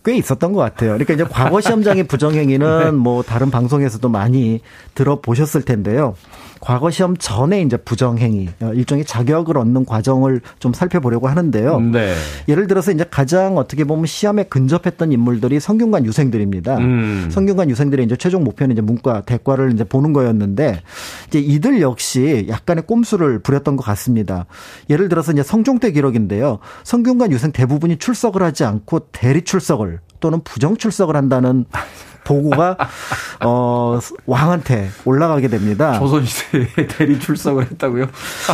꽤 0.03 0.18
있었던 0.18 0.51
것 0.51 0.59
같아요. 0.59 0.97
그러니까 0.97 1.14
이제 1.14 1.24
과거 1.24 1.62
시험장의 1.62 2.07
부정행위는 2.07 2.80
네. 2.84 2.91
뭐 2.91 3.24
다른 3.24 3.49
방송에서도 3.49 4.09
많이 4.09 4.59
들어보셨을 4.95 5.62
텐데요. 5.62 6.16
과거 6.62 6.91
시험 6.91 7.18
전에 7.18 7.64
이제 7.64 7.76
부정행위, 7.76 8.49
어, 8.62 8.72
일종의 8.74 9.05
자격을 9.05 9.57
얻는 9.57 9.84
과정을 9.84 10.41
좀 10.59 10.74
살펴보려고 10.74 11.28
하는데요. 11.28 11.80
네. 11.80 12.14
예를 12.47 12.68
들어서 12.68 12.91
이제 12.91 13.03
가장 13.09 13.57
어떻게 13.57 13.84
보면 13.84 14.05
시험에 14.05 14.43
근접했던 14.43 15.12
인물들이 15.12 15.59
성균관 15.59 16.05
유생들입니다. 16.05 16.78
음. 16.78 17.30
성균관 17.32 17.72
유생들의 17.72 18.05
이제 18.05 18.16
최종 18.16 18.43
목표는 18.43 18.74
이제 18.74 18.82
문과, 18.82 19.22
대과를 19.22 19.74
이제 19.74 19.84
보는 19.84 20.14
거였는데 20.14 20.84
이제 21.28 21.39
이들 21.39 21.82
역시 21.82 22.45
약간의 22.47 22.86
꼼수를 22.86 23.39
부렸던 23.39 23.76
것 23.76 23.84
같습니다. 23.84 24.45
예를 24.91 25.09
들어서 25.09 25.32
이제 25.32 25.41
성종대 25.41 25.91
기록인데요. 25.91 26.59
성균관 26.84 27.32
유생 27.32 27.51
대부분이 27.51 27.97
출석을 27.97 28.43
하지 28.43 28.66
않고 28.66 29.07
대리 29.12 29.41
출석을 29.41 29.99
또는 30.20 30.41
부정 30.43 30.78
출석을 30.78 31.16
한다는 31.16 31.66
보고가 32.24 32.78
어 33.43 33.99
왕한테 34.26 34.89
올라가게 35.05 35.47
됩니다. 35.47 35.97
조선시대에 35.99 36.88
대리 36.88 37.19
출석을 37.19 37.72
했다고요? 37.72 38.07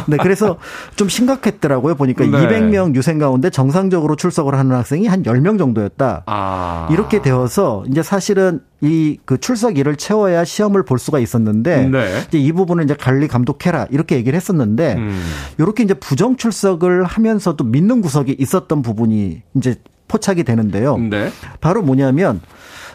네, 0.07 0.17
그래서 0.17 0.57
좀 0.95 1.09
심각했더라고요. 1.09 1.95
보니까 1.95 2.25
네. 2.25 2.31
200명 2.31 2.95
유생 2.95 3.19
가운데 3.19 3.49
정상적으로 3.49 4.15
출석을 4.15 4.55
하는 4.55 4.75
학생이 4.75 5.07
한 5.07 5.23
10명 5.23 5.57
정도였다. 5.57 6.23
아. 6.25 6.87
이렇게 6.91 7.21
되어서 7.21 7.83
이제 7.89 8.01
사실은 8.03 8.61
이 8.81 9.17
그 9.25 9.37
출석일을 9.39 9.95
채워야 9.97 10.45
시험을 10.45 10.83
볼 10.83 10.99
수가 10.99 11.19
있었는데 11.19 11.87
네. 11.89 12.23
이제 12.27 12.37
이 12.37 12.51
부분을 12.51 12.83
이제 12.83 12.95
관리 12.95 13.27
감독해라 13.27 13.87
이렇게 13.89 14.15
얘기를 14.15 14.35
했었는데 14.37 14.95
음. 14.95 15.21
이렇게 15.57 15.83
이제 15.83 15.93
부정 15.93 16.37
출석을 16.37 17.03
하면서도 17.03 17.63
믿는 17.63 18.01
구석이 18.01 18.35
있었던 18.39 18.81
부분이 18.81 19.41
이제 19.55 19.75
포착이 20.07 20.43
되는데요. 20.43 20.97
네. 20.97 21.29
바로 21.59 21.81
뭐냐면 21.81 22.39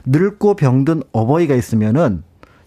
늙고 0.07 0.57
병든 0.57 1.03
어버이가 1.13 1.55
있으면은 1.55 2.23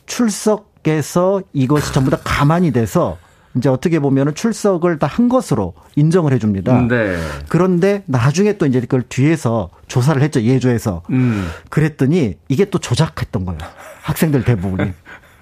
출석해서 0.05 1.41
이것이 1.53 1.93
전부 1.93 2.09
다 2.11 2.17
가만히 2.23 2.71
돼서 2.71 3.17
이제 3.57 3.69
어떻게 3.69 3.99
보면은 3.99 4.35
출석을 4.35 4.99
다 4.99 5.07
한 5.07 5.29
것으로 5.29 5.73
인정을 5.95 6.33
해줍니다. 6.33 6.87
네. 6.89 7.17
그런데 7.47 8.03
나중에 8.05 8.57
또 8.57 8.65
이제 8.65 8.81
그걸 8.81 9.03
뒤에서 9.03 9.69
조사를 9.87 10.21
했죠 10.21 10.41
예조에서. 10.41 11.03
음. 11.11 11.47
그랬더니 11.69 12.35
이게 12.49 12.65
또 12.65 12.79
조작했던 12.79 13.45
거예요. 13.45 13.59
학생들 14.01 14.43
대부분이. 14.43 14.91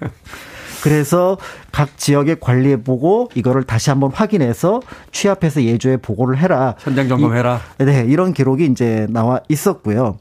그래서 0.84 1.38
각 1.72 1.96
지역에 1.98 2.36
관리해 2.38 2.82
보고 2.82 3.30
이거를 3.34 3.64
다시 3.64 3.90
한번 3.90 4.10
확인해서 4.12 4.82
취합해서 5.12 5.62
예조에 5.62 5.96
보고를 5.96 6.38
해라. 6.38 6.74
현장 6.78 7.08
점검해라. 7.08 7.60
네, 7.78 8.04
이런 8.06 8.32
기록이 8.34 8.66
이제 8.66 9.06
나와 9.08 9.40
있었고요. 9.48 10.18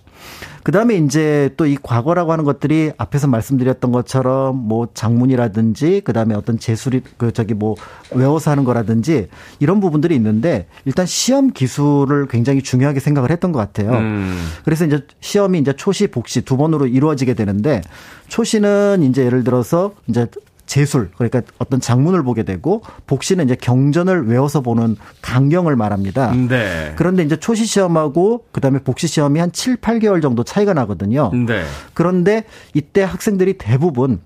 그 0.63 0.71
다음에 0.71 0.95
이제 0.95 1.49
또 1.57 1.65
이 1.65 1.77
과거라고 1.81 2.31
하는 2.31 2.43
것들이 2.43 2.91
앞에서 2.97 3.27
말씀드렸던 3.27 3.91
것처럼 3.91 4.55
뭐 4.55 4.87
장문이라든지 4.93 6.01
그 6.03 6.13
다음에 6.13 6.35
어떤 6.35 6.59
재술이 6.59 7.01
그 7.17 7.31
저기 7.31 7.53
뭐 7.53 7.75
외워서 8.11 8.51
하는 8.51 8.63
거라든지 8.63 9.27
이런 9.59 9.79
부분들이 9.79 10.15
있는데 10.15 10.67
일단 10.85 11.05
시험 11.05 11.51
기술을 11.51 12.27
굉장히 12.27 12.61
중요하게 12.61 12.99
생각을 12.99 13.31
했던 13.31 13.51
것 13.51 13.59
같아요. 13.59 13.91
음. 13.97 14.37
그래서 14.65 14.85
이제 14.85 15.01
시험이 15.21 15.59
이제 15.59 15.73
초시, 15.73 16.07
복시 16.07 16.41
두 16.41 16.57
번으로 16.57 16.85
이루어지게 16.85 17.33
되는데 17.33 17.81
초시는 18.27 19.03
이제 19.03 19.25
예를 19.25 19.43
들어서 19.43 19.93
이제 20.07 20.27
재술 20.65 21.11
그러니까 21.15 21.41
어떤 21.57 21.79
장문을 21.79 22.23
보게 22.23 22.43
되고 22.43 22.81
복시는 23.05 23.45
이제 23.45 23.55
경전을 23.55 24.27
외워서 24.27 24.61
보는 24.61 24.95
강경을 25.21 25.75
말합니다. 25.75 26.33
네. 26.33 26.93
그런데 26.95 27.23
이제 27.23 27.35
초시 27.35 27.65
시험하고 27.65 28.45
그다음에 28.51 28.79
복시 28.79 29.07
시험이 29.07 29.39
한 29.39 29.51
7, 29.51 29.77
8개월 29.77 30.21
정도 30.21 30.43
차이가 30.43 30.73
나거든요. 30.73 31.31
네. 31.33 31.63
그런데 31.93 32.45
이때 32.73 33.03
학생들이 33.03 33.57
대부분 33.57 34.21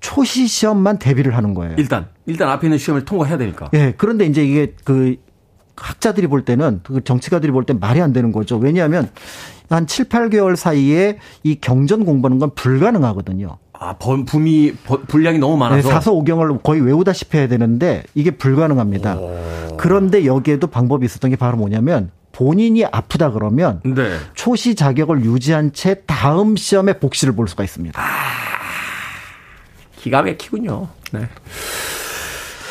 초시 0.00 0.46
시험만 0.46 0.98
대비를 0.98 1.36
하는 1.36 1.54
거예요. 1.54 1.74
일단 1.78 2.06
일단 2.26 2.48
앞에 2.50 2.66
있는 2.66 2.78
시험을 2.78 3.04
통과해야 3.04 3.38
되니까. 3.38 3.70
예. 3.72 3.78
네, 3.78 3.94
그런데 3.96 4.26
이제 4.26 4.44
이게 4.44 4.74
그 4.84 5.16
학자들이 5.76 6.26
볼 6.26 6.44
때는 6.44 6.80
그 6.82 7.04
정치가들이 7.04 7.52
볼때 7.52 7.72
말이 7.74 8.00
안 8.00 8.12
되는 8.12 8.32
거죠. 8.32 8.56
왜냐하면 8.56 9.10
한 9.68 9.86
7, 9.86 10.06
8개월 10.06 10.56
사이에 10.56 11.18
이 11.42 11.56
경전 11.60 12.04
공부하는 12.04 12.38
건 12.38 12.50
불가능하거든요. 12.54 13.58
아, 13.78 13.94
분이 13.94 14.74
분량이 15.08 15.38
너무 15.38 15.56
많아서 15.56 15.88
네, 15.88 15.94
사서 15.94 16.12
오경을 16.12 16.58
거의 16.62 16.80
외우다시피 16.80 17.36
해야 17.38 17.48
되는데 17.48 18.02
이게 18.14 18.30
불가능합니다. 18.30 19.16
오. 19.16 19.76
그런데 19.76 20.24
여기에도 20.24 20.66
방법이 20.66 21.04
있었던 21.04 21.30
게 21.30 21.36
바로 21.36 21.56
뭐냐면 21.56 22.10
본인이 22.32 22.84
아프다 22.84 23.30
그러면 23.32 23.80
네. 23.84 24.18
초시 24.34 24.74
자격을 24.74 25.24
유지한 25.24 25.72
채 25.72 26.02
다음 26.06 26.56
시험에 26.56 26.98
복시를 26.98 27.34
볼 27.34 27.48
수가 27.48 27.64
있습니다. 27.64 28.00
아, 28.00 28.04
기가 29.96 30.22
막히군요. 30.22 30.88
네. 31.12 31.28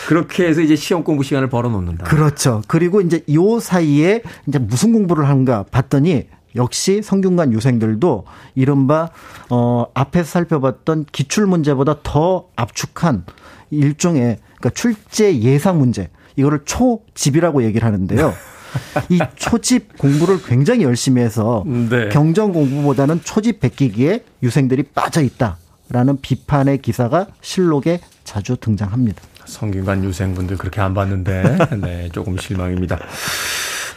그렇게 0.08 0.46
해서 0.46 0.62
이제 0.62 0.76
시험 0.76 1.04
공부 1.04 1.24
시간을 1.24 1.50
벌어 1.50 1.70
놓는다. 1.70 2.06
그렇죠. 2.06 2.62
그리고 2.68 3.02
이제 3.02 3.24
요 3.34 3.60
사이에 3.60 4.22
이제 4.48 4.60
무슨 4.60 4.94
공부를 4.94 5.28
하는가 5.28 5.66
봤더니 5.72 6.28
역시 6.56 7.02
성균관 7.02 7.54
유생들도 7.54 8.26
이른바 8.56 9.10
어 9.50 9.86
앞에서 9.94 10.30
살펴봤던 10.30 11.06
기출 11.12 11.46
문제보다 11.48 11.98
더 12.04 12.48
압축한 12.56 13.26
일종의 13.72 14.40
그러니까 14.58 14.70
출제 14.70 15.40
예상 15.42 15.80
문제 15.80 16.10
이거를 16.36 16.62
초집이라고 16.66 17.64
얘기를 17.64 17.86
하는데요. 17.86 18.34
이 19.10 19.20
초집 19.36 19.98
공부를 19.98 20.42
굉장히 20.44 20.84
열심히 20.84 21.22
해서 21.22 21.64
네. 21.66 22.10
경전 22.10 22.52
공부보다는 22.52 23.22
초집 23.24 23.62
베끼기에 23.62 24.24
유생들이 24.44 24.84
빠져 24.84 25.22
있다라는 25.22 26.20
비판의 26.22 26.80
기사가 26.80 27.28
실록에 27.42 28.02
자주 28.24 28.58
등장합니다. 28.58 29.22
성균관 29.46 30.04
유생분들 30.04 30.58
그렇게 30.58 30.82
안 30.82 30.94
봤는데 30.94 31.58
네, 31.82 32.10
조금 32.12 32.38
실망입니다. 32.38 33.00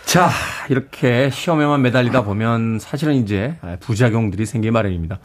자, 0.09 0.31
이렇게 0.71 1.29
시험에만 1.29 1.83
매달리다 1.83 2.25
보면 2.25 2.79
사실은 2.79 3.13
이제 3.17 3.57
부작용들이 3.81 4.47
생기 4.47 4.71
마련입니다. 4.71 5.19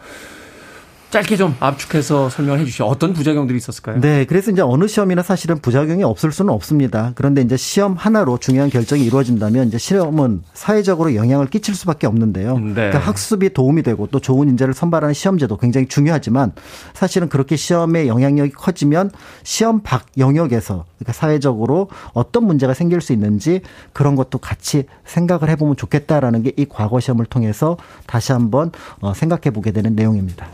짧게 1.14 1.38
좀 1.38 1.56
압축해서 1.60 2.30
설명해 2.30 2.66
주시죠. 2.66 2.86
어떤 2.86 3.14
부작용들이 3.14 3.58
있었을까요? 3.58 4.00
네, 4.00 4.26
그래서 4.26 4.50
이제 4.50 4.62
어느 4.62 4.88
시험이나 4.88 5.22
사실은 5.22 5.60
부작용이 5.60 6.04
없을 6.04 6.32
수는 6.32 6.52
없습니다. 6.54 7.12
그런데 7.14 7.42
이제 7.42 7.58
시험 7.58 7.94
하나로 7.94 8.38
중요한 8.40 8.70
결정이 8.72 9.06
이루어진다면 9.06 9.68
이제 9.68 9.78
시험은 9.78 10.42
사회적으로 10.54 11.14
영향을 11.14 11.48
끼칠 11.48 11.76
수밖에 11.76 12.08
없는데요. 12.08 12.58
네. 12.58 12.74
그러니까 12.74 13.00
학습이 13.00 13.54
도움이 13.54 13.84
되고 13.84 14.08
또 14.08 14.20
좋은 14.20 14.50
인재를 14.50 14.74
선발하는 14.74 15.14
시험제도 15.14 15.58
굉장히 15.58 15.88
중요하지만 15.88 16.54
사실은 16.94 17.30
그렇게 17.30 17.58
시험의 17.58 18.08
영향력이 18.08 18.52
커지면 18.54 19.12
시험 19.44 19.82
밖 19.84 20.06
영역에서 20.18 20.86
그러니까 20.98 21.14
사회적으로 21.14 21.90
어떤 22.14 22.46
문제가 22.46 22.74
생길 22.74 23.02
수 23.02 23.14
있는지 23.14 23.62
그런 23.92 24.16
것도 24.16 24.40
같이 24.40 24.86
생각을 25.06 25.50
해보면 25.50 25.76
좋겠다라는 25.76 26.42
게 26.42 26.54
이 26.58 26.66
과거 26.70 27.00
시험을 27.00 27.26
통해서 27.26 27.78
다시 28.06 28.32
한번 28.32 28.72
어, 29.00 29.14
생각해 29.14 29.52
보게 29.52 29.72
되는 29.72 29.96
내용입니다. 29.96 30.48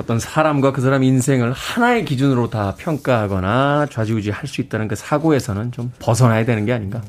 어떤 0.00 0.18
사람과 0.18 0.72
그 0.72 0.80
사람 0.80 1.04
인생을 1.04 1.52
하나의 1.52 2.04
기준으로 2.06 2.48
다 2.48 2.74
평가하거나 2.78 3.86
좌지우지 3.90 4.30
할 4.30 4.48
수 4.48 4.60
있다는 4.62 4.88
그 4.88 4.96
사고에서는 4.96 5.70
좀 5.72 5.92
벗어나야 6.00 6.44
되는 6.44 6.64
게 6.64 6.72
아닌가. 6.72 7.02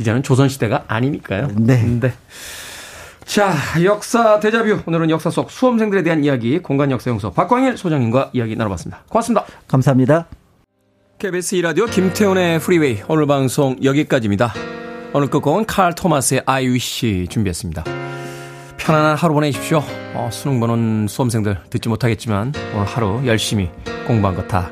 이제는 0.00 0.22
조선시대가 0.22 0.84
아니니까요. 0.88 1.48
네. 1.56 1.82
네. 2.00 2.12
자, 3.24 3.54
역사 3.84 4.40
데자뷰. 4.40 4.80
오늘은 4.86 5.10
역사 5.10 5.30
속 5.30 5.50
수험생들에 5.50 6.02
대한 6.02 6.24
이야기, 6.24 6.58
공간 6.58 6.90
역사 6.90 7.10
연구소 7.10 7.30
박광일 7.30 7.76
소장님과 7.76 8.30
이야기 8.32 8.56
나눠봤습니다. 8.56 9.02
고맙습니다. 9.08 9.44
감사합니다. 9.68 10.26
KBS 11.18 11.56
2라디오 11.56 11.90
김태훈의 11.90 12.58
Freeway. 12.60 13.02
오늘 13.08 13.26
방송 13.26 13.76
여기까지입니다. 13.82 14.52
오늘 15.12 15.28
끝곡은 15.28 15.66
칼 15.66 15.94
토마스의 15.94 16.42
I 16.46 16.66
wish 16.68 17.26
준비했습니다. 17.28 18.05
편안한 18.86 19.16
하루 19.16 19.34
보내십시오. 19.34 19.82
어, 20.14 20.28
수능 20.32 20.60
보는 20.60 21.08
수험생들 21.08 21.58
듣지 21.70 21.88
못하겠지만 21.88 22.52
오늘 22.74 22.86
하루 22.86 23.20
열심히 23.26 23.68
공부한 24.06 24.36
거 24.36 24.46
다 24.46 24.70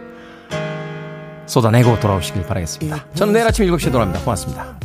쏟아내고 1.46 1.98
돌아오시길 2.00 2.46
바라겠습니다. 2.46 3.04
저는 3.14 3.32
내일 3.34 3.46
아침 3.46 3.66
7시에 3.66 3.92
돌아옵니다. 3.92 4.20
고맙습니다. 4.24 4.78